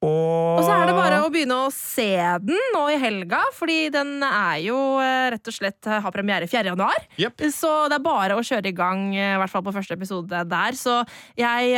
[0.00, 3.90] Og, Og så er det bare å begynne å se den nå i helga, fordi
[3.92, 6.70] den er jo eh, rett og slett eh, har premiere 4.
[6.72, 7.04] januar.
[7.20, 7.44] Yep.
[7.52, 10.40] Så det er bare å kjøre i gang, eh, i hvert fall på første episode
[10.48, 10.78] der.
[10.78, 11.02] Så
[11.36, 11.76] jeg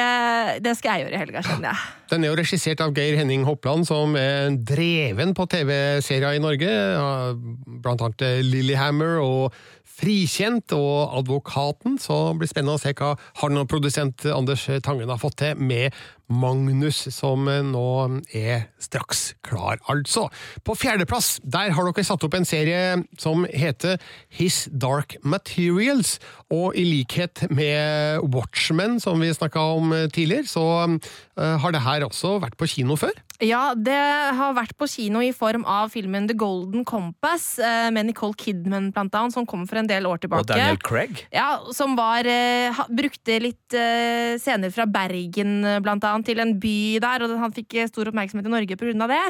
[0.62, 1.90] Det skal jeg gjøre i helga, skjønner jeg.
[2.12, 6.72] Den er jo regissert av Geir Henning Hopland, som er dreven på TV-serier i Norge.
[7.82, 9.56] Blant annet eh, Lillehammer og
[9.92, 11.98] Frikjent og Advokaten.
[12.00, 15.60] Så det blir spennende å se hva han og produsent Anders Tangen har fått til
[15.60, 15.92] med
[16.32, 17.84] Magnus, som eh, nå
[18.36, 20.26] er straks klar, altså.
[20.64, 24.00] På fjerdeplass der har dere satt opp en serie som heter
[24.32, 26.18] His Dark Materials.
[26.52, 31.84] Og i likhet med Watchmen, som vi snakka om eh, tidligere, så eh, har det
[31.84, 33.14] her også vært på kino før.
[33.42, 33.98] Ja, det
[34.38, 38.92] har vært på kino i form av filmen The Golden Compass eh, med Nicole Kidman,
[38.94, 40.46] blant annet, som kom for en del år tilbake.
[40.46, 41.24] og Daniel Craig.
[41.34, 47.00] Ja, som var eh, Brukte litt eh, scener fra Bergen, blant annet, til en by
[47.02, 49.10] der, og han fikk stor oppmerksomhet i Norge pga.
[49.10, 49.22] det.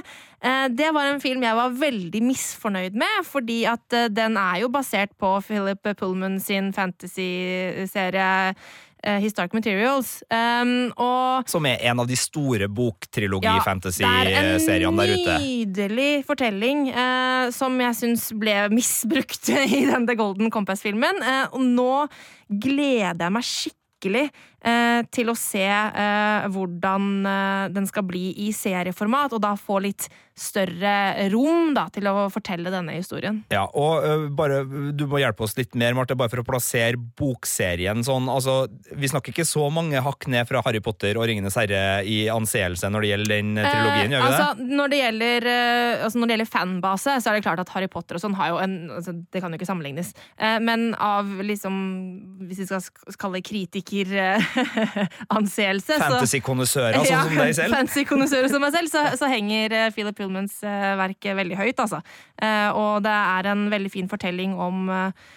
[0.77, 5.13] Det var en film jeg var veldig misfornøyd med, fordi at den er jo basert
[5.21, 8.33] på Philip Pullman sin fantasy-serie
[9.03, 10.23] eh, His Dark Materials.
[10.31, 15.19] Um, og Som er en av de store er boktrilogi-fantasy-seriene der ute.
[15.19, 20.49] Det er en nydelig fortelling uh, som jeg syns ble misbrukt i den The Golden
[20.55, 21.17] Compass-filmen.
[21.23, 21.95] Uh, og nå
[22.49, 24.27] gleder jeg meg skikkelig
[25.11, 30.09] til å se eh, hvordan eh, den skal bli i serieformat, og da få litt
[30.39, 33.43] større rom da, til å fortelle denne historien.
[33.53, 34.63] Ja, og bare,
[34.97, 38.31] Du må hjelpe oss litt mer, Marte, bare for å plassere bokserien sånn.
[38.33, 38.65] Altså,
[38.97, 42.89] vi snakker ikke så mange hakk ned fra Harry Potter og Ringenes herre i anseelse
[42.89, 44.69] når det gjelder den eh, trilogien, gjør vi altså, det?
[44.81, 47.91] Når det, gjelder, eh, altså, når det gjelder fanbase, så er det klart at Harry
[47.93, 50.15] Potter og sånn har jo en altså, Det kan jo ikke sammenlignes.
[50.39, 51.77] Eh, men av liksom
[52.49, 54.52] Hvis vi skal kalle det kritikeranseelse,
[55.83, 57.77] så Fantasy-konnissører, sånn som deg selv.
[57.77, 62.03] Fancy-konnissører som meg selv, så, så henger eh, Philip Pullmans eh, verk veldig høyt, altså.
[62.43, 65.31] Eh, og det er en veldig fin fortelling om eh,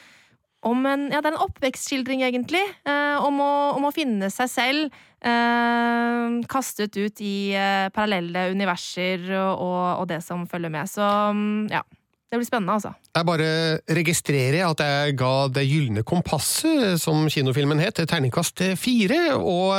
[0.65, 2.63] om en, ja, det er en oppvekstskildring, egentlig.
[2.89, 5.04] Eh, om, å, om, å, finne seg selv.
[5.25, 10.89] Eh, kastet ut i eh, parallelle universer og, og, det som følger med.
[10.89, 11.84] Så mm, ja.
[12.32, 12.92] Det blir spennende, altså.
[13.16, 13.50] Jeg bare
[13.96, 19.20] registrerer at jeg ga Det gylne kompasset, som kinofilmen het, terningkast fire.
[19.38, 19.76] og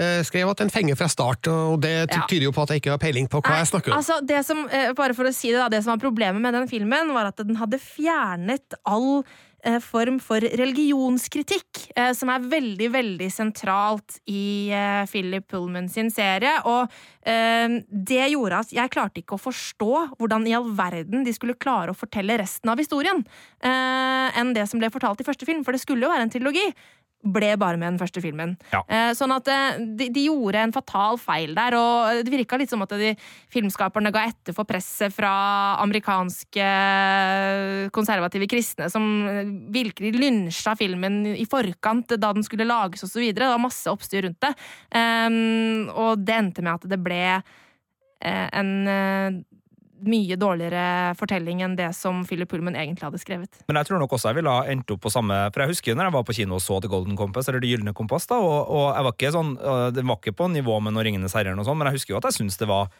[0.00, 2.94] eh, skrev at den fenger fra start, og det tyder jo på at jeg ikke
[2.94, 4.00] har peiling på hva Nei, jeg snakker om.
[4.00, 6.56] Altså, det som, eh, bare for å si det, da, det som var problemet med
[6.56, 9.22] den filmen, var at den hadde fjernet all
[9.84, 16.58] form for religionskritikk, eh, som er veldig, veldig sentralt i eh, Philip Pullman sin serie.
[16.68, 16.88] Og
[17.20, 21.92] det gjorde at jeg klarte ikke å forstå hvordan i all verden de skulle klare
[21.92, 23.20] å fortelle resten av historien
[23.60, 26.64] enn det som ble fortalt i første film, for det skulle jo være en trilogi
[27.20, 28.54] ble bare med den første filmen.
[28.72, 28.80] Ja.
[28.88, 32.72] Eh, sånn at eh, de, de, gjorde en fatal feil der, og det virka litt
[32.72, 33.12] som at de
[33.52, 35.32] filmskaperne ga etter for presset fra
[35.82, 39.04] amerikanske eh, konservative kristne, som
[39.72, 43.28] virkelig lynsja filmen i forkant da den skulle lages osv.
[43.36, 44.54] Det var masse oppstyr rundt det.
[46.00, 47.20] Og det endte med at det ble
[48.20, 49.44] en
[50.06, 53.62] mye dårligere fortelling enn det som Philip Pullman egentlig hadde skrevet.
[53.68, 55.96] Men jeg tror nok også jeg ville ha endt opp på samme For jeg husker
[55.98, 58.38] når jeg var på kino og så The Golden Compass, eller Det gylne kompass, da,
[58.40, 59.54] og, og, jeg var ikke sånn
[59.96, 62.20] Det var ikke på nivå med Når Ringenes herre, og sånn, men jeg husker jo
[62.20, 62.90] at jeg syns det var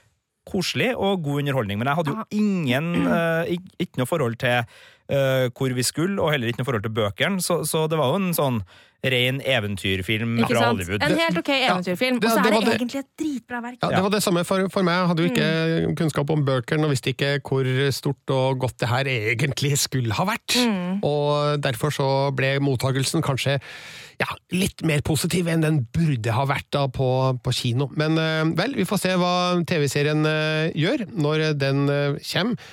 [0.50, 1.80] koselig og god underholdning.
[1.80, 6.34] Men jeg hadde jo ingen uh, Ikke noe forhold til uh, hvor vi skulle, og
[6.34, 8.62] heller ikke noe forhold til bøkene, så, så det var jo en sånn
[9.00, 10.74] ren eventyrfilm Ikke fra sant?
[10.74, 11.04] Hollywood.
[11.06, 13.78] En helt ok eventyrfilm, ja, og så er det, det, egentlig et dritbra verk.
[13.80, 14.98] Ja, Det var det samme for, for meg.
[14.98, 15.46] Jeg hadde jo ikke
[15.86, 15.94] mm.
[16.02, 20.28] kunnskap om bøkene og visste ikke hvor stort og godt det her egentlig skulle ha
[20.28, 20.58] vært.
[20.60, 21.00] Mm.
[21.06, 23.56] Og derfor så ble mottakelsen kanskje
[24.20, 27.08] ja, litt mer positiv enn den burde ha vært da på,
[27.40, 27.88] på kino.
[27.98, 29.32] Men uh, vel, vi får se hva
[29.68, 32.68] TV-serien uh, gjør når den uh, kommer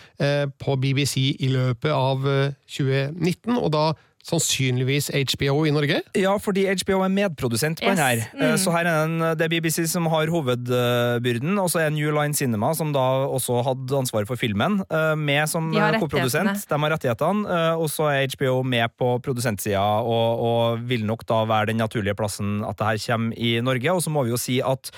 [0.58, 1.14] på BBC
[1.46, 3.54] i løpet av 2019.
[3.54, 3.84] og da
[4.28, 6.02] sannsynligvis HBO i Norge?
[6.18, 7.96] Ja, fordi HBO er medprodusent på yes.
[7.96, 8.24] den her.
[8.36, 8.58] Eh, mm.
[8.60, 12.36] Så her er den, det er BBC som har hovedbyrden, og så er New Line
[12.36, 15.70] Cinema, som da også hadde ansvaret for filmen, eh, med som
[16.02, 16.68] koprodusent.
[16.68, 21.24] De har rettighetene, eh, og så er HBO med på produsentsida, og, og, vil nok
[21.28, 23.94] da være den naturlige plassen at det her kommer i Norge.
[23.94, 24.92] Og så må vi jo si at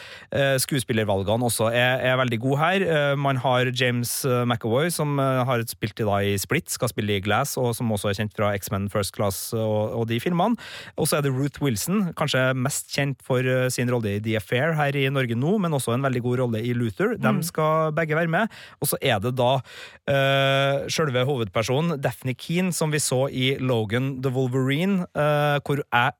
[0.61, 3.15] skuespillervalgene også er, er veldig gode her.
[3.19, 7.57] Man har James McAvoy, som har spilt i, da, i Split, skal spille i Glass,
[7.59, 10.57] og som også er kjent fra X-Men First Class og, og de filmene.
[10.95, 14.37] Og så er det Ruth Wilson, kanskje mest kjent for eh, sin rolle i The
[14.39, 17.15] Affair her i Norge nå, men også en veldig god rolle i Luther.
[17.19, 17.43] De mm.
[17.49, 18.55] skal begge være med.
[18.79, 24.17] Og så er det da uh, sjølve hovedpersonen, Daphne Keane, som vi så i Logan
[24.23, 26.15] the Wolverine, uh, hvor jeg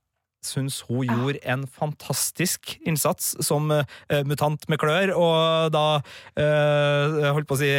[0.45, 3.83] syns hun gjorde en fantastisk innsats som uh,
[4.27, 7.69] mutant med klør, og da uh, holdt på å si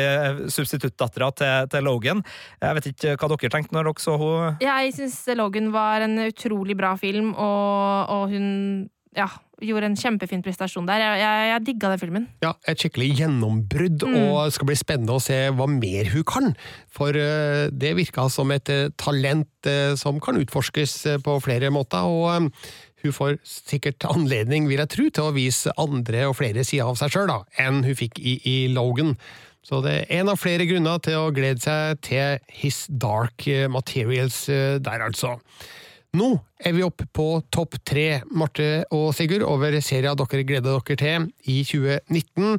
[0.53, 2.23] substituttdattera til, til, Logan.
[2.61, 6.18] Jeg vet ikke hva dere tenkte når dere så hun Jeg syns Logan var en
[6.29, 8.49] utrolig bra film, og, og hun
[9.16, 9.27] ja,
[9.64, 11.03] gjorde en kjempefin prestasjon der.
[11.03, 12.27] Jeg, jeg, jeg digga den filmen.
[12.44, 14.16] Ja, Et skikkelig gjennombrudd, mm.
[14.20, 16.53] og det skal bli spennende å se hva mer hun kan.
[16.94, 22.07] For uh, det virka som et uh, talent uh, som kan utforskes på flere måter.
[22.07, 22.51] og
[23.01, 26.99] hun får sikkert anledning, vil jeg tro, til å vise andre og flere sider av
[27.01, 29.14] seg sjøl enn hun fikk i, i, Logan.
[29.64, 34.42] Så det er en av flere grunner til å glede seg til His Dark Materials
[34.51, 35.38] der, altså.
[36.16, 40.99] Nå er vi oppe på topp tre, Marte og Sigurd, over serien dere gleder dere
[40.99, 42.59] til i 2019.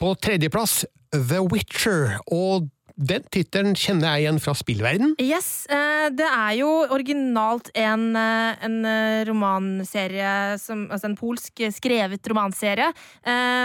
[0.00, 2.20] På tredjeplass The Witcher.
[2.26, 5.14] og den tittelen kjenner jeg igjen fra spillverden.
[5.22, 11.62] Yes, eh, Det er jo originalt en, eh, en eh, romanserie, som, altså en polsk
[11.72, 12.92] skrevet romanserie,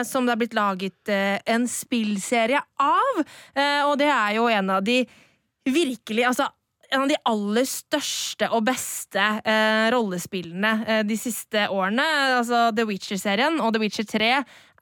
[0.06, 1.10] som det er blitt laget
[1.48, 3.24] en spillserie av.
[3.90, 5.06] Og det er jo en av de
[5.66, 6.48] virkelig Altså
[6.96, 12.06] en av de aller største og beste eh, rollespillene eh, de siste årene.
[12.40, 14.32] Altså The Witcher-serien og The Witcher 3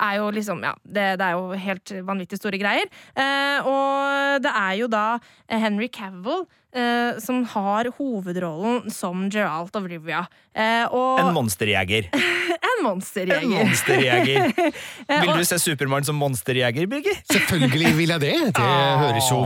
[0.01, 2.89] er jo liksom Ja, det, det er jo helt vanvittig store greier.
[3.15, 5.05] Eh, og det er jo da
[5.51, 10.25] Henry Cavill eh, som har hovedrollen som Geralt of Rivia.
[10.53, 12.09] Eh, og, en monsterjeger.
[12.69, 13.43] en monsterjeger.
[13.43, 14.73] En monsterjeger.
[15.23, 17.17] vil du se Supermann som monsterjeger, Birger?
[17.31, 18.35] Selvfølgelig vil jeg det.
[18.51, 19.07] Det ah.
[19.07, 19.41] høres jo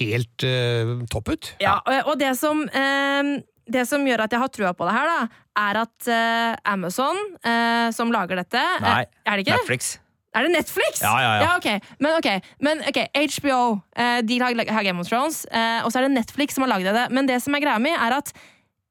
[0.00, 1.52] helt uh, topp ut.
[1.62, 5.08] Ja, og det som uh, det som gjør at jeg har trua på det her,
[5.08, 9.96] da, er at uh, Amazon, uh, som lager dette Nei, er det ikke Netflix.
[10.36, 11.02] Er det Netflix?
[11.02, 11.42] Ja, ja, ja.
[11.46, 11.80] ja okay.
[11.98, 12.42] Men, okay.
[12.62, 13.00] Men ok,
[13.38, 15.44] HBO uh, de har, har, Game of Thrones,
[15.84, 17.06] og så er det Netflix som har lagd det.
[17.14, 18.32] Men det som er greia mi, er at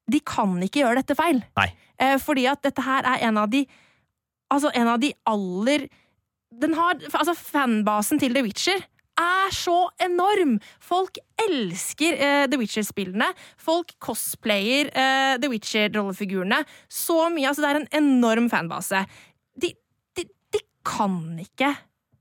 [0.07, 1.41] de kan ikke gjøre dette feil.
[1.59, 1.67] Nei.
[2.23, 3.65] fordi at dette her er en av de
[4.47, 5.89] Altså, en av de aller
[6.61, 8.85] Den har Altså, fanbasen til The Witcher
[9.21, 10.57] er så enorm!
[10.83, 13.31] Folk elsker eh, The Witcher-spillene.
[13.61, 17.49] Folk cosplayer eh, The Witcher-rollefigurene så mye.
[17.49, 19.03] Altså, det er en enorm fanbase.
[19.57, 19.73] De,
[20.17, 21.73] de, de kan ikke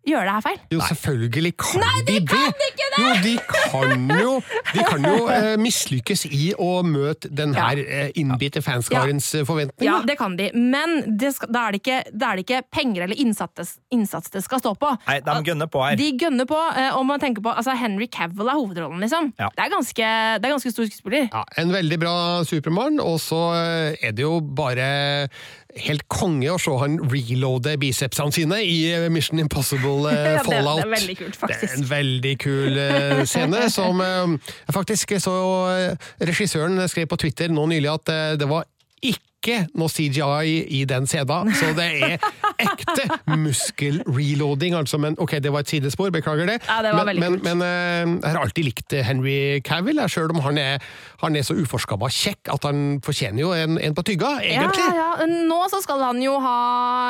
[0.07, 0.61] gjøre det her feil.
[0.73, 2.69] Jo, selvfølgelig kan Nei, de de kan det!
[2.71, 3.03] ikke det!
[3.03, 4.35] Jo, de kan jo,
[4.73, 9.45] de kan jo eh, mislykkes i å møte den her eh, innbitte fanskarens ja.
[9.49, 9.89] forventninger.
[9.89, 12.63] Ja, det kan de, men det skal, da, er det ikke, da er det ikke
[12.79, 14.93] penger eller innsats, innsats det skal stå på.
[15.09, 15.99] Nei, de gønner på her.
[16.01, 19.33] De gønner på, eh, og man tenker på altså Henry Cavill er hovedrollen, liksom.
[19.41, 19.51] Ja.
[19.53, 21.29] Det, er ganske, det er ganske stor skuespiller.
[21.33, 22.17] Ja, En veldig bra
[22.47, 24.89] Supermann, og så eh, er det jo bare
[25.85, 30.11] helt konge å se han reloade bicepsene sine i eh, Mission Impossible
[30.47, 30.81] Fallout.
[30.85, 31.61] Ja, det- det er veldig kult, faktisk.
[31.61, 35.35] Det er en veldig kul eh, scene, som eh, faktisk så
[35.75, 38.65] eh, Regissøren skrev på Twitter nå nylig at eh, det var
[39.15, 42.17] ikke noe CGI i den scenen, så det er
[42.59, 44.75] ekte muskel-reloading.
[44.75, 46.57] Altså, men ok, det var et sidespor, beklager det.
[46.67, 50.43] Ja, det var men, men, men uh, jeg har alltid likt Henry Cavill, sjøl om
[50.43, 50.83] han er,
[51.23, 54.83] han er så uforskamma kjekk at han fortjener jo en, en på tygga, egentlig.
[54.83, 55.29] Ja, ja.
[55.47, 56.57] Nå så skal han jo ha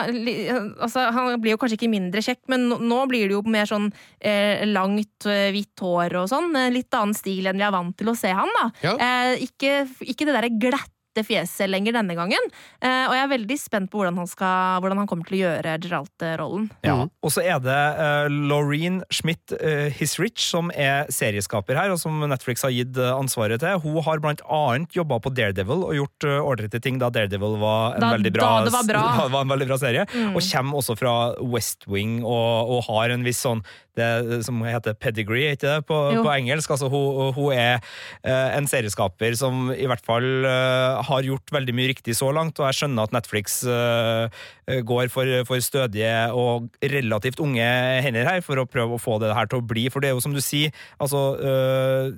[0.07, 3.89] altså, Han blir jo kanskje ikke mindre kjekk, men nå, blir det jo mer sånn
[4.19, 6.53] eh, langt, eh, hvitt hår og sånn.
[6.57, 8.69] Eh, Litt annen stil enn vi er vant til å se han, da.
[8.93, 12.51] Eh, ikke, ikke det derre glatte fjeset lenger denne gangen.
[12.85, 15.41] Eh, og jeg er veldig spent på hvordan han, skal, hvordan han kommer til å
[15.47, 16.67] gjøre Geralt-rollen.
[16.85, 16.97] Ja.
[17.25, 22.19] Og så er det uh, Laureen Schmidt uh, Hisrich som er serieskaper her, og som
[22.29, 23.79] Netflix har gitt eh, ansvaret til.
[23.85, 27.97] Hun har blant annet jobba på Daredevil og gjort uh, ålreite ting da Daredevil var
[27.97, 29.05] en, Da- veldig, bra, da det var bra.
[29.27, 29.33] Mm.
[29.33, 30.03] var en veldig bra serie.
[30.37, 33.63] Og kommer også fra West Wing og, og har en viss sånn
[33.97, 36.71] det som heter pedigree, ikke det, på, på engelsk.
[36.75, 37.81] Altså, hun, hun er
[38.23, 42.61] eh, en serieskaper som i hvert fall eh, har gjort veldig mye riktig så langt,
[42.61, 44.45] og jeg skjønner at Netflix eh,
[44.87, 47.67] går for, for stødige og relativt unge
[48.07, 50.17] hender her for å prøve å få det her til å bli, for det er
[50.17, 52.15] jo som du sier, altså eh,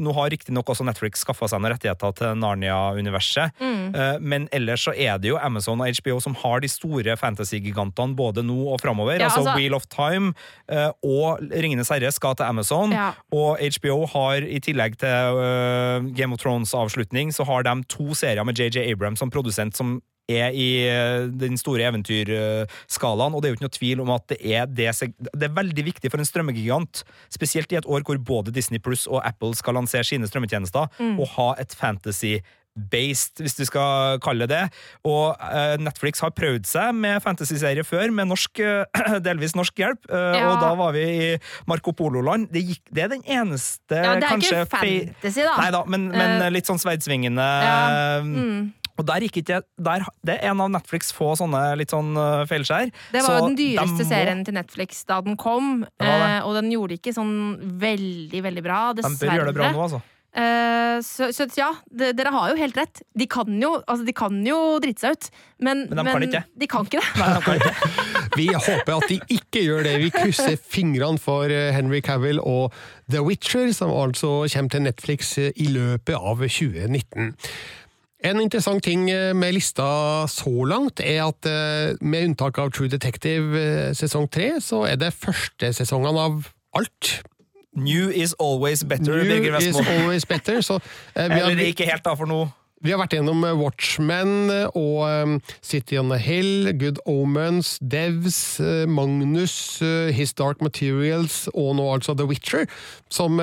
[0.00, 3.94] nå har riktignok også Netflix skaffa seg noen rettigheter til Narnia-universet, Mm.
[3.94, 8.14] eh, men ellers så er det jo Amazon og HBO som har de store fantasy-gigantene
[8.16, 9.18] både nå og framover.
[9.18, 10.34] Ja, altså, altså- Wheel of Time
[10.68, 13.12] eh, og Ringenes herre skal til Amazon, Ja.
[13.32, 18.44] og HBO har i tillegg til eh, Game of Thrones-avslutning, så har de to serier
[18.44, 23.54] med JJ Abrams som produsent som er i eh, den store eventyrskalaen, og det er
[23.54, 24.92] jo ikke noe tvil om at det er det
[25.32, 29.06] Det er veldig viktig for en strømmegigant, spesielt i et år hvor både Disney Pluss
[29.06, 30.88] og Apple skal lansere sine strømmetjenester,
[31.18, 32.38] å ha et fantasy
[32.78, 34.60] Based, hvis du skal kalle det.
[35.08, 40.04] Og uh, Netflix har prøvd seg med fantasyserie før, med norsk, uh, delvis norsk hjelp.
[40.06, 40.50] Uh, Ja.
[40.52, 41.28] Og da var vi i
[41.66, 42.50] Marco Polo-land.
[42.52, 42.62] Det,
[42.94, 45.54] det er den eneste Ja, det er kanskje ikke fantasy, da.
[45.58, 47.78] Nei da, men, men litt sånn sverdsvingende Ja,
[48.22, 48.60] mm.
[48.98, 52.42] Og der gikk ikke der, Det er en av Netflix få sånne litt sånn uh,
[52.50, 52.90] feilskjær.
[53.14, 56.04] Det Så var jo den de dyreste må- serien til Netflix da den kom, Det
[56.04, 56.20] det.
[56.42, 57.34] Uh, og den gjorde ikke sånn
[57.78, 59.28] veldig, veldig bra, De dessverre.
[59.30, 60.02] bør gjøre det bra nå, altså.
[60.38, 63.00] Uh, så, så ja, de, dere har jo helt rett.
[63.16, 65.28] De kan jo, altså, de kan jo drite seg ut,
[65.64, 66.42] men, Men de kan ikke.
[66.62, 67.08] de kan ikke det.
[67.18, 68.36] Nei, de kan ikke.
[68.36, 69.94] Vi håper at de ikke gjør det.
[70.04, 72.76] Vi krysser fingrene for eh, Henry Cavill og
[73.10, 77.32] The Witcher, som altså kommer til Netflix eh, i løpet av 2019.
[78.26, 82.90] En interessant ting eh, med lista så langt er at eh, med unntak av True
[82.90, 87.12] Detective eh, sesong tre, så er det første sesongen av alt.
[87.78, 90.60] New is always better, New Birger is always better.
[90.66, 90.80] Så
[91.14, 92.40] vi har, ikke helt, da, for nå.
[92.84, 97.76] Vi har vært gjennom eh, Watchmen eh, og eh, City on the Hill, Good Omens,
[97.82, 99.56] Devs, Magnus,
[100.14, 102.66] His Dark Materials og nå altså The Witcher,
[103.12, 103.38] som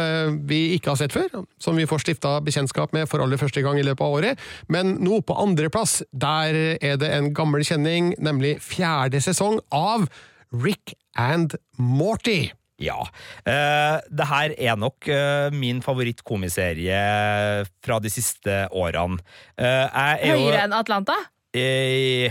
[0.48, 3.80] vi ikke har sett før, som vi får stifta bekjentskap med for aller første gang
[3.80, 4.44] i løpet av året.
[4.72, 10.08] Men nå på andreplass, der er det en gammel kjenning, nemlig fjerde sesong av
[10.52, 12.52] Rick and Morty.
[12.82, 12.98] Ja.
[13.48, 16.98] Uh, det her er nok uh, min favorittkomiserie
[17.86, 19.22] fra de siste årene.
[19.56, 21.16] Uh, er Høyere enn Atlanta?
[21.56, 22.28] Uh,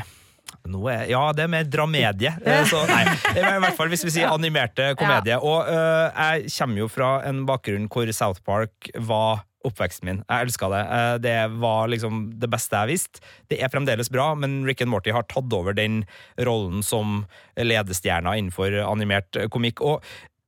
[0.65, 2.35] er, ja, det er mer dramedie.
[2.71, 3.03] Så, nei,
[3.37, 5.39] i hvert fall hvis vi sier animerte komedie.
[5.41, 10.21] Og uh, jeg kommer jo fra en bakgrunn hvor South Park var oppveksten min.
[10.29, 10.83] Jeg elska det.
[10.89, 13.25] Uh, det var liksom det beste jeg visste.
[13.53, 16.03] Det er fremdeles bra, men Rick and Morty har tatt over den
[16.49, 17.25] rollen som
[17.57, 19.85] ledestjerna innenfor animert komikk.
[19.85, 20.05] Og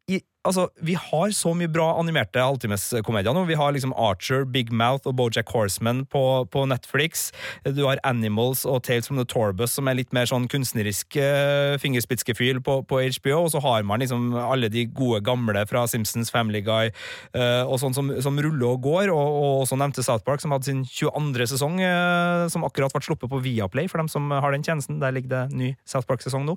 [0.09, 3.45] i, altså, vi har så mye bra animerte halvtimeskomedier nå.
[3.49, 7.31] Vi har liksom Archer, Big Mouth og Bojack Horseman på, på Netflix.
[7.65, 11.77] Du har Animals og Tales from the Torbus, som er litt mer sånn kunstnerisk uh,
[11.83, 13.43] fingerspitzgefühl på, på HBO.
[13.45, 16.93] Og så har man liksom alle de gode gamle fra Simpsons, Family Guy
[17.37, 19.13] uh, og sånn som, som ruller og går.
[19.15, 21.51] Og, og også nevnte South Park, som hadde sin 22.
[21.55, 25.01] sesong, uh, som akkurat ble sluppet på Viaplay, for dem som har den tjenesten.
[25.03, 26.57] Der ligger det ny South Park-sesong nå.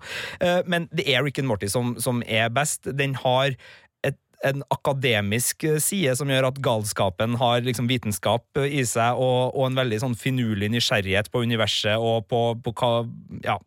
[0.70, 2.88] Men det er Rick and Morty som, som er best.
[2.98, 3.56] Den har
[4.48, 9.56] en akademisk eh, side som gjør at galskapen har liksom vitenskap eh, i seg, og,
[9.56, 12.92] og en veldig sånn finurlig nysgjerrighet på universet og på, på hva
[13.44, 13.58] ja,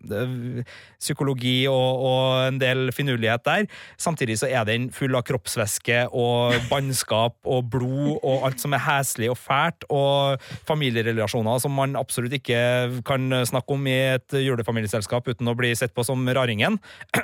[1.02, 3.66] psykologi og, og, en del finurlighet der.
[4.00, 8.84] Samtidig så er den full av kroppsvæske og bannskap og blod og alt som er
[8.86, 15.28] heslig og fælt, og familierelasjoner som man absolutt ikke kan snakke om i et julefamilieselskap
[15.28, 16.80] uten å bli sett på som raringen.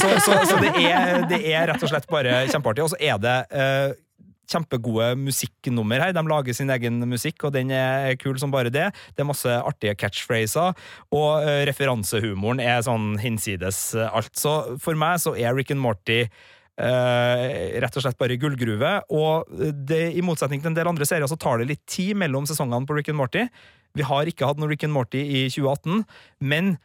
[0.00, 2.69] Så, så, så det, er, det, er, rett og slett bare kjempeartig.
[2.78, 3.90] Og så er det uh,
[4.50, 6.14] kjempegode musikknummer her.
[6.14, 8.90] De lager sin egen musikk, og den er kul som bare det.
[9.14, 10.78] Det er masse artige catchphraser,
[11.10, 14.32] og uh, referansehumoren er sånn hinsides uh, alt.
[14.38, 16.24] Så for meg så er Rick and Morty
[16.80, 18.92] Uh, rett og slett bare gullgruve.
[19.12, 19.50] Og
[19.84, 22.88] det, i motsetning til en del andre serier så tar det litt tid mellom sesongene
[22.88, 23.42] på Rick and Morty.
[23.98, 26.06] Vi har ikke hatt noe Rick and Morty i 2018,
[26.40, 26.78] men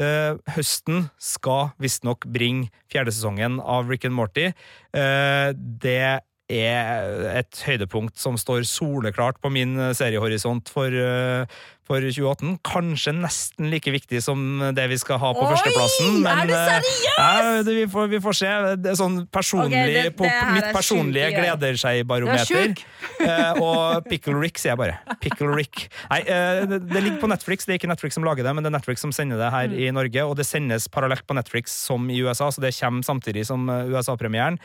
[0.00, 4.50] Uh, høsten skal visstnok bringe fjerde sesongen av Rick and Morty.
[4.96, 11.44] Uh, det er et høydepunkt som står soleklart på min seriehorisont for, uh,
[11.90, 12.58] for 2018.
[12.66, 16.20] Kanskje nesten like viktig som det vi skal ha på Oi, førsteplassen.
[16.22, 17.00] Men, er du seriøs?!
[17.18, 18.52] Ja, vi, får, vi, får, se.
[18.80, 22.76] Det er sånn personlig, okay, det, det på mitt personlige gleder seg-barometer.
[23.24, 25.16] uh, og Pickle Rick, sier jeg bare.
[25.22, 25.88] Pickle Rick.
[26.12, 27.66] Nei, uh, det, det, ligger på Netflix.
[27.66, 29.72] Det er ikke Netflix som lager det, men det er Netflix som sender det her
[29.72, 29.78] mm.
[29.80, 30.26] i Norge.
[30.30, 33.90] Og det sendes parallelt på Netflix som i USA, så det kommer samtidig som eh,
[33.90, 34.60] USA-premieren.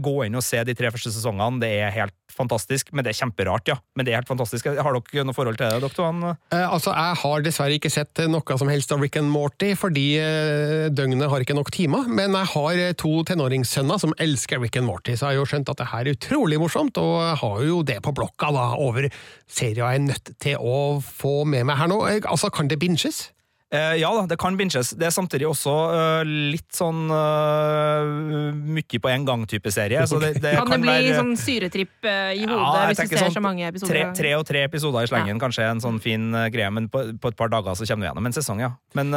[0.00, 1.60] Gå inn og se de tre første sesongene.
[1.62, 3.76] Det er helt fantastisk, men det er kjemperart, ja.
[3.96, 4.68] Men det er helt fantastisk.
[4.70, 6.14] Har dere noe forhold til det, doktor?
[6.54, 10.04] Eh, altså, Jeg har dessverre ikke sett noe som helst av Rick and Morty, fordi
[10.20, 12.08] eh, døgnet har ikke nok timer.
[12.10, 15.48] Men jeg har eh, to tenåringssønner som elsker Rick and Morty, så jeg har jo
[15.52, 18.68] skjønt at det her er utrolig morsomt, og jeg har jo det på blokka da,
[18.80, 19.10] over
[19.50, 22.00] serier jeg er nødt til å få med meg her nå.
[22.20, 23.28] Altså, Kan det binges?
[23.70, 24.88] Uh, ja da, det kan binges.
[24.98, 28.02] Det er samtidig også uh, litt sånn uh,
[28.50, 30.02] mye på en gang-type serie.
[30.10, 33.22] Det, det kan, kan, det bli være, sånn syretripp i hodet ja, hvis du ser
[33.22, 33.94] sånn, så mange episoder?
[33.94, 35.42] Tre, tre, og tre episoder i slengen, ja.
[35.44, 38.26] kanskje en sånn fin greie, men på, på, et par dager så kommer du gjennom
[38.26, 38.72] en sesong, ja.
[38.98, 39.14] Men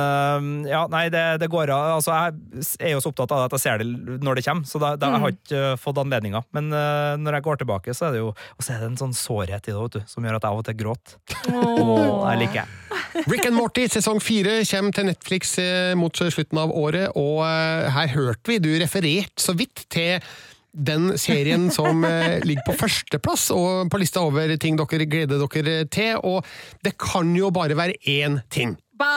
[0.69, 1.95] ja, nei, det, det går av.
[1.95, 4.83] Altså, jeg er jo så opptatt av at jeg ser det når det kommer, så
[4.83, 5.15] da, da mm.
[5.15, 6.43] jeg har ikke fått anledninga.
[6.53, 6.69] Men
[7.25, 9.65] når jeg går tilbake, så er det jo Og så er det en sånn sårhet
[9.65, 11.19] i det, vet du, som gjør at jeg av og til gråter.
[11.49, 12.21] Oh.
[12.29, 12.82] det liker jeg.
[13.13, 17.91] Rick and Morty sesong fire kommer til Netflix eh, mot slutten av året, og eh,
[17.93, 20.23] her hørte vi du referert så vidt til
[20.73, 25.85] den serien som eh, ligger på førsteplass og på lista over ting dere gleder dere
[25.93, 26.41] til, og
[26.85, 28.77] det kan jo bare være én ting.
[28.97, 29.11] Ba,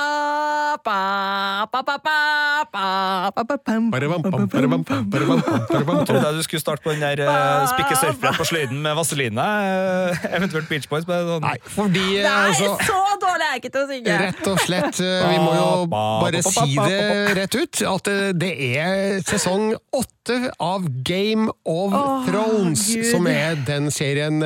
[6.06, 9.40] Trodde jeg du skulle starte på den der uh, spikke surfere på sløyden med vaseline.
[9.40, 11.06] Uh, eventuelt Beach Boys.
[11.06, 11.42] Sånn.
[11.44, 14.18] Nei, fordi uh, altså, så dårlig er jeg ikke til å synge!
[14.26, 15.00] Rett og slett.
[15.00, 17.02] Vi må jo bare si det
[17.40, 17.82] rett ut.
[17.96, 23.06] At det er sesong åtte av Game of oh, Thrones Gud.
[23.12, 24.42] som er den serien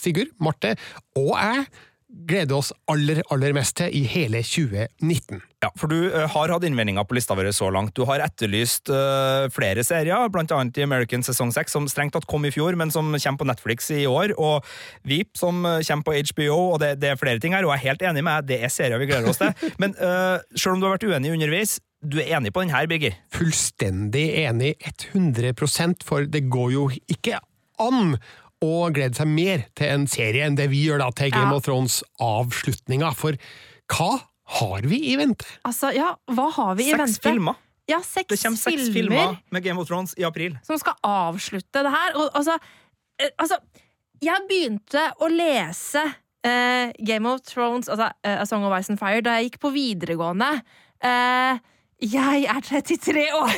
[0.00, 0.74] Sigurd, Marte
[1.18, 1.66] og jeg
[2.28, 5.42] gleder oss aller, aller mest til i hele 2019.
[5.64, 7.94] Ja, for du uh, har hatt innvendinger på lista vår så langt.
[7.96, 12.44] Du har etterlyst uh, flere serier, annet i American sesong 6, som strengt tatt kom
[12.44, 14.66] i fjor, men som kommer på Netflix i år, og
[15.08, 17.82] Veep, som uh, kommer på HBO, og det, det, er flere ting her, og jeg
[17.82, 19.54] er helt enig med deg, det er serier vi gleder oss til.
[19.82, 22.86] Men uh, selv om du har vært uenig underveis, du er enig på den her,
[22.90, 23.16] Birger?
[23.32, 24.74] Fullstendig enig,
[25.14, 27.40] 100% for det går jo ikke
[27.80, 28.16] an
[28.64, 31.58] og glede seg mer til en serie enn det vi gjør da til Game ja.
[31.58, 33.12] of Thrones-avslutninga.
[33.18, 33.38] For
[33.92, 34.10] hva
[34.58, 35.46] har vi i vente?
[35.68, 37.16] Altså, ja, hva har vi i vente?
[37.16, 37.60] Seks filmer.
[37.90, 40.56] Ja, seks det kommer seks filmer, filmer med Game of Thrones i april.
[40.64, 42.16] Som skal avslutte det her.
[42.16, 42.56] Og, altså,
[43.20, 43.60] eh, altså
[44.24, 46.00] Jeg begynte å lese
[46.46, 49.60] uh, Game of Thrones, altså uh, A Song of Ice and Fire, da jeg gikk
[49.66, 50.48] på videregående.
[51.04, 51.60] Uh,
[52.12, 53.52] jeg er 33 år!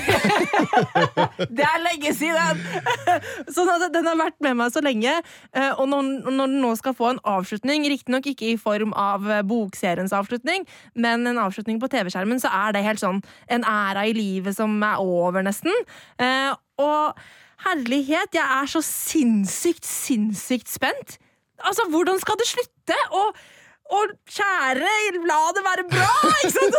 [1.58, 2.60] det er lenge siden!
[3.54, 5.14] sånn at den har vært med meg så lenge.
[5.56, 9.42] Eh, og når, den nå skal få en avslutning, riktignok ikke i form av eh,
[9.46, 13.22] bokseriens avslutning, men en avslutning på TV-skjermen, så er det helt sånn
[13.52, 15.74] en æra i livet som er over, nesten.
[16.22, 17.18] Eh, og
[17.66, 21.18] herlighet, jeg er så sinnssykt, sinnssykt spent.
[21.64, 22.98] Altså, hvordan skal det slutte?
[23.16, 23.36] Og
[23.86, 24.94] og kjære,
[25.28, 26.08] la det være bra!
[26.40, 26.78] Ikke sant?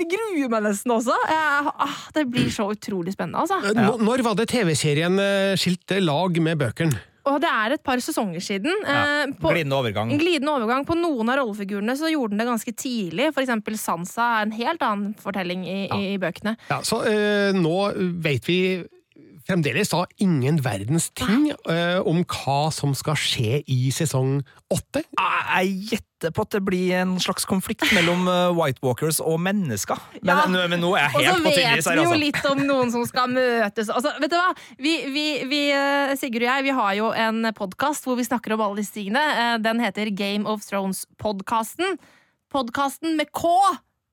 [0.00, 1.14] Jeg gruer meg nesten også.
[1.30, 3.60] Jeg, ah, det blir så utrolig spennende, altså.
[3.70, 3.92] Ja.
[4.00, 7.06] Når var det TV-serien eh, skilte lag med bøkene?
[7.28, 8.72] Og det er et par sesonger siden.
[8.82, 9.00] Ja.
[9.24, 10.12] Eh, på, glidende overgang.
[10.18, 10.86] glidende overgang.
[10.88, 13.28] På noen av rollefigurene så gjorde den det ganske tidlig.
[13.34, 16.00] For eksempel Sansa er en helt annen fortelling i, ja.
[16.14, 16.56] i bøkene.
[16.72, 17.76] Ja, så øh, nå
[18.24, 18.60] vet vi
[19.50, 24.38] fremdeles da ingen verdens ting uh, om hva som skal skje i sesong
[24.70, 25.02] åtte.
[25.18, 29.98] Jeg gjetter på at det blir en slags konflikt mellom eh, White Walkers og mennesker.
[30.22, 30.44] Men, Ja.
[30.52, 32.10] nå- men nå er jeg Og så helt på tynn Og is her, vi jo
[32.10, 32.20] altså.
[32.20, 33.88] litt om noen som skal møtes.
[33.90, 34.50] Altså, vet du hva?
[34.78, 38.54] Vi, vi, vi, eh, Sigurd og jeg vi har jo en podkast hvor vi snakker
[38.54, 39.24] om alle disse tingene.
[39.40, 41.96] Eh, Den heter Game of Thrones-podkasten.
[42.52, 43.48] Podkasten med K!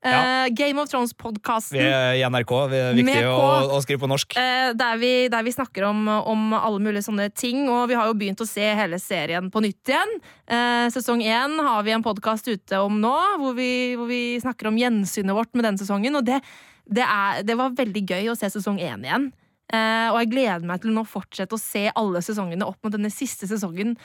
[0.05, 0.47] Eh, Ja.
[0.53, 1.79] Game of Thrones-podkasten.
[1.81, 4.35] er i NRK, det er viktig å, å skrive på norsk.
[4.37, 8.05] Eh, der, vi, der vi snakker om, om alle mulige sånne ting, og vi har
[8.07, 10.13] jo begynt å se hele serien på nytt igjen.
[10.47, 14.69] Eh, sesong én har vi en podkast ute om nå, hvor vi, hvor vi snakker
[14.69, 16.15] om gjensynet vårt med den sesongen.
[16.21, 16.39] Og det,
[16.85, 19.31] det, er, det var veldig gøy å se sesong én igjen.
[19.73, 22.93] Eh, og jeg gleder meg til å nå fortsette å se alle sesongene opp mot
[22.93, 23.97] denne siste sesongen,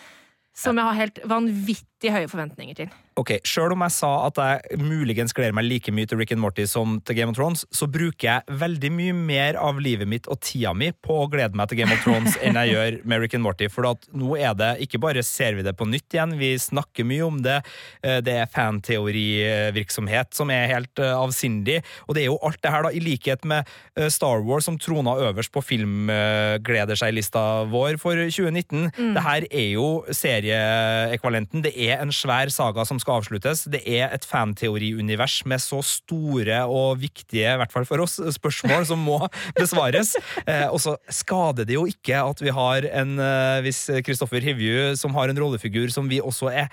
[0.56, 2.88] som jeg har helt vanvittig høye forventninger til.
[3.20, 6.40] Ok, Sjøl om jeg sa at jeg muligens gleder meg like mye til Rick and
[6.40, 10.26] Morty som til Game of Thrones, så bruker jeg veldig mye mer av livet mitt
[10.32, 13.20] og tida mi på å glede meg til Game of Thrones enn jeg gjør med
[13.20, 13.68] Rick and Morty.
[13.68, 17.04] For at nå er det ikke bare ser vi det på nytt igjen, vi snakker
[17.06, 17.58] mye om det.
[18.02, 21.82] eh, Det er fanteorivirksomhet som er helt eh, avsindig.
[22.08, 24.78] Og det er jo alt det her, da, i likhet med eh, Star Wars som
[24.80, 28.88] trona øverst på filmgleder seg-lista vår for 2019.
[29.18, 31.62] Det her er jo serieekvalenten.
[31.68, 33.64] Det er en svær saga som skal avsluttes.
[33.70, 38.86] Det er et fanteoriunivers med så store og viktige, i hvert fall for oss, spørsmål
[38.88, 39.18] som må
[39.60, 40.14] besvares.
[40.46, 44.96] Eh, og så skader det jo ikke at vi har en eh, viss Kristoffer Hivju
[45.00, 46.72] som har en rollefigur som vi også er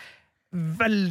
[0.52, 1.10] veldig,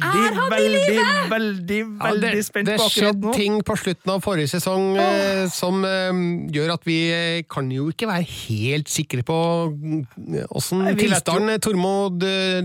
[0.51, 0.95] veldig,
[1.31, 5.45] veldig, veldig, Ja, det, spent på akkurat skjedde ting på slutten av forrige sesong eh,
[5.53, 6.19] som eh,
[6.51, 9.37] gjør at vi eh, kan jo ikke være helt sikre på
[9.71, 10.03] mm,
[10.49, 12.59] åssen tilstanden vet Tormod uh,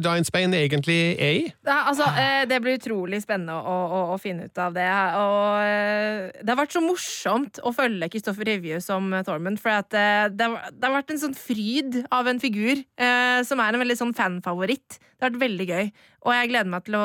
[0.54, 1.44] egentlig er i.
[1.66, 4.88] Ja, altså, eh, det blir utrolig spennende å, å, å finne ut av det.
[5.20, 9.60] Og eh, det har vært så morsomt å følge Kristoffer Revju som eh, Tormund.
[9.62, 13.40] For at, eh, det, har, det har vært en sånn fryd av en figur eh,
[13.46, 14.98] som er en veldig sånn fanfavoritt.
[15.24, 15.86] Det har vært veldig gøy.
[16.24, 17.04] Og jeg gleder meg til å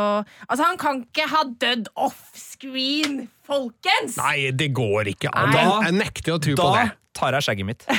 [0.50, 4.18] Altså, han kan ikke ha dødd offscreen, folkens!
[4.20, 5.54] Nei, det går ikke an.
[5.56, 6.84] Da, Jeg, nekter å tro på det.
[6.92, 7.88] Da tar jeg skjegget mitt.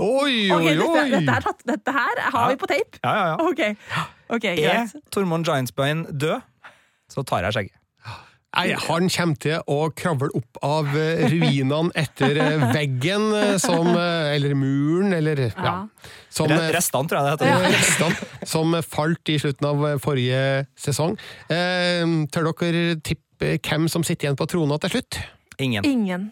[0.00, 2.46] Oi, oi, oi, dette, dette, er, dette her har Ja.
[2.50, 2.98] vi på tape.
[3.02, 3.34] Ja, ja, ja.
[3.46, 3.60] Ok,
[4.30, 6.42] Okay, Er Tormod Tormund Giantsbane død,
[7.10, 7.79] så tar jeg skjegget.
[8.50, 13.86] Nei, han kommer til å kravle opp av eh, ruinene etter eh, veggen eh, som
[13.94, 15.52] Eller muren, eller ja.
[15.54, 15.74] Ja.
[16.34, 17.76] Som, Re- Restene, tror jeg det heter.
[17.76, 20.42] restene som falt i slutten av forrige
[20.78, 21.14] sesong.
[21.46, 22.02] Eh,
[22.34, 25.20] tør dere tippe hvem som sitter igjen på trona til slutt?
[25.62, 25.86] Ingen.
[25.86, 26.26] Ingen.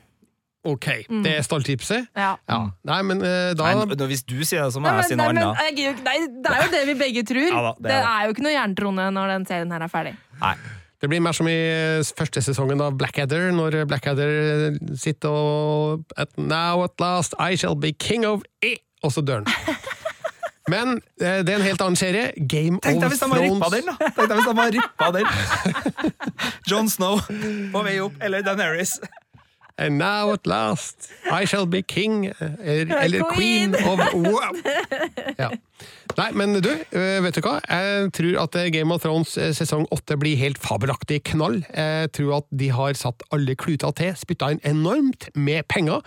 [0.69, 0.89] Ok,
[1.23, 2.09] det er stalltipset.
[2.19, 2.33] Ja.
[2.51, 2.59] Ja.
[2.85, 6.03] Nei, men da Nei, hvis du sier det, så må jeg si men, noe annet.
[6.03, 7.47] nei, det er jo det vi begge tror.
[7.47, 8.11] Ja da, det det, er det.
[8.11, 10.14] er jo ikke noe jerntrone når den serien her er ferdig.
[10.43, 10.57] Nei.
[10.99, 14.32] Det blir mer som i eh, første sesongen av Blackadder, når Blackadder
[14.72, 18.76] eh, sitter og at Now at last I shall be king of I
[19.07, 19.76] Og så dør han.
[20.72, 22.32] Men eh, det er en helt annen serie.
[22.36, 24.11] Game Tenk deg of hvis rippa den, da!
[24.16, 25.30] Tenk deg hvis han var rippa den.
[26.70, 27.22] John Snow
[27.72, 28.99] på vei opp, eller Daenerys.
[29.78, 32.26] And now at last I shall be king,
[32.61, 33.72] eller, eller queen.
[33.72, 33.88] Queen.
[33.88, 34.53] of wow.
[35.38, 35.51] ja.
[36.19, 37.59] Nei, men du, vet du hva?
[37.62, 41.61] Jeg tror at eh, Game of Thrones eh, sesong åtte blir helt fabelaktig knall.
[41.71, 46.03] Jeg tror at de har satt alle kluter til, spytta inn enormt med penger.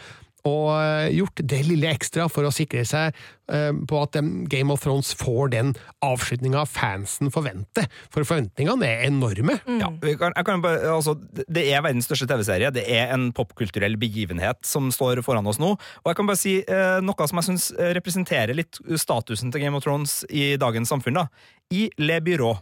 [0.48, 3.14] Og eh, gjort det lille ekstra for å sikre seg
[3.52, 5.74] eh, på at eh, Game of Thrones får den
[6.06, 7.86] avslutninga fansen forventer.
[8.14, 9.60] For forventningene er enorme.
[9.82, 11.14] Ja, vi kan, jeg kan bare, altså,
[11.46, 12.74] det er verdens største TV-serie.
[12.74, 15.76] Det er en popkulturell begivenhet som står foran oss nå.
[15.78, 17.70] Og jeg kan bare si eh, noe som jeg syns
[18.02, 21.22] representerer litt statusen til Game of Thrones i dagens samfunn.
[21.22, 21.28] da.
[21.72, 22.56] I Le Byrå,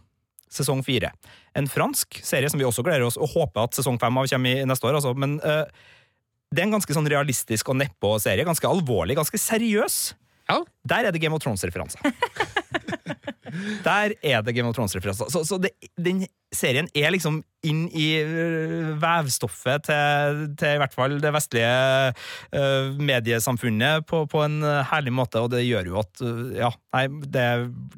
[0.52, 1.14] sesong fire.
[1.58, 4.60] En fransk serie som vi også gleder oss og håper at sesong fem av kommer
[4.60, 5.00] i neste år.
[5.00, 5.16] Altså.
[5.18, 5.64] Men eh,
[6.50, 8.46] det er en ganske sånn realistisk og nedpå serie.
[8.48, 10.00] Ganske alvorlig, ganske seriøs.
[10.50, 10.64] Ja.
[10.90, 12.02] Der er det Game of Thrones-referanser.
[13.86, 15.30] Der er det Game of Thrones-referanser.
[15.34, 16.24] Så, så det, den
[16.56, 22.14] serien er liksom inn i øh, vevstoffet til, til i hvert fall det vestlige
[22.56, 26.72] øh, mediesamfunnet på, på en øh, herlig måte, og det gjør jo at øh, Ja,
[26.96, 27.46] nei, det,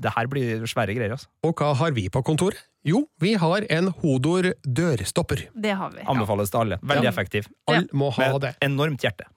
[0.04, 1.30] det her blir svære greier, altså.
[1.48, 2.60] Og hva har vi på kontoret?
[2.88, 5.44] Jo, vi har en Hodor dørstopper.
[5.54, 6.02] Det har vi.
[6.10, 6.80] Anbefales til alle.
[6.82, 7.12] Veldig Ja.
[7.14, 7.46] effektiv.
[7.70, 8.50] Alle må ha Med det.
[8.58, 9.28] et enormt hjerte.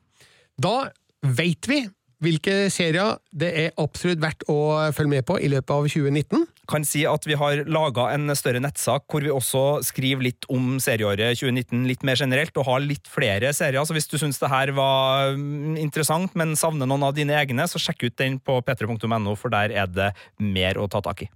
[0.57, 0.89] Da
[1.23, 1.83] veit vi
[2.23, 4.57] hvilke serier det er absolutt verdt å
[4.95, 6.47] følge med på i løpet av 2019.
[6.71, 10.79] kan si at vi har laga en større nettsak hvor vi også skriver litt om
[10.81, 13.85] serieåret 2019 litt mer generelt, og har litt flere serier.
[13.85, 17.69] Så hvis du syns det her var mm, interessant, men savner noen av dine egne,
[17.69, 21.31] så sjekk ut den på p3.no, for der er det mer å ta tak i.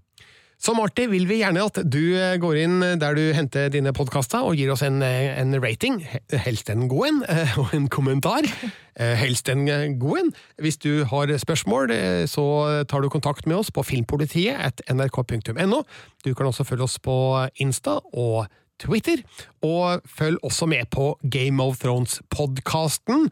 [0.59, 4.43] Så alltid vil vi gjerne at du eh, går inn der du henter dine podkaster
[4.43, 6.01] og gir oss en, eh, en rating,
[6.35, 8.49] helst en god en, eh, og en kommentar.
[8.99, 9.69] Helst en
[10.01, 10.31] god en.
[10.59, 11.93] Hvis du har spørsmål,
[12.27, 12.43] så
[12.91, 15.85] tar du kontakt med oss på filmpolitiet at nrk.no.
[16.27, 17.15] Du kan også følge oss på
[17.63, 18.49] Insta og
[18.83, 19.23] Twitter,
[19.63, 23.31] og følg også med på Game of Thrones-podkasten.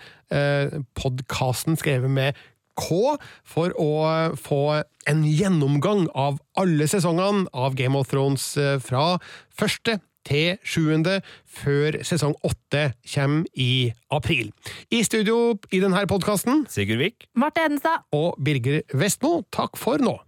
[0.95, 2.39] Podkasten skrevet med
[2.77, 3.16] K
[3.47, 3.91] for å
[4.41, 9.16] få en gjennomgang av alle sesongene av Game of Thrones eh, fra
[9.55, 14.51] første til sjuende, før sesong åtte kommer i april.
[14.91, 17.29] I studio i denne podkasten Sigurd Vik.
[17.39, 18.09] Marte Edenstad.
[18.16, 20.18] Og Birger Vestmo, takk for nå.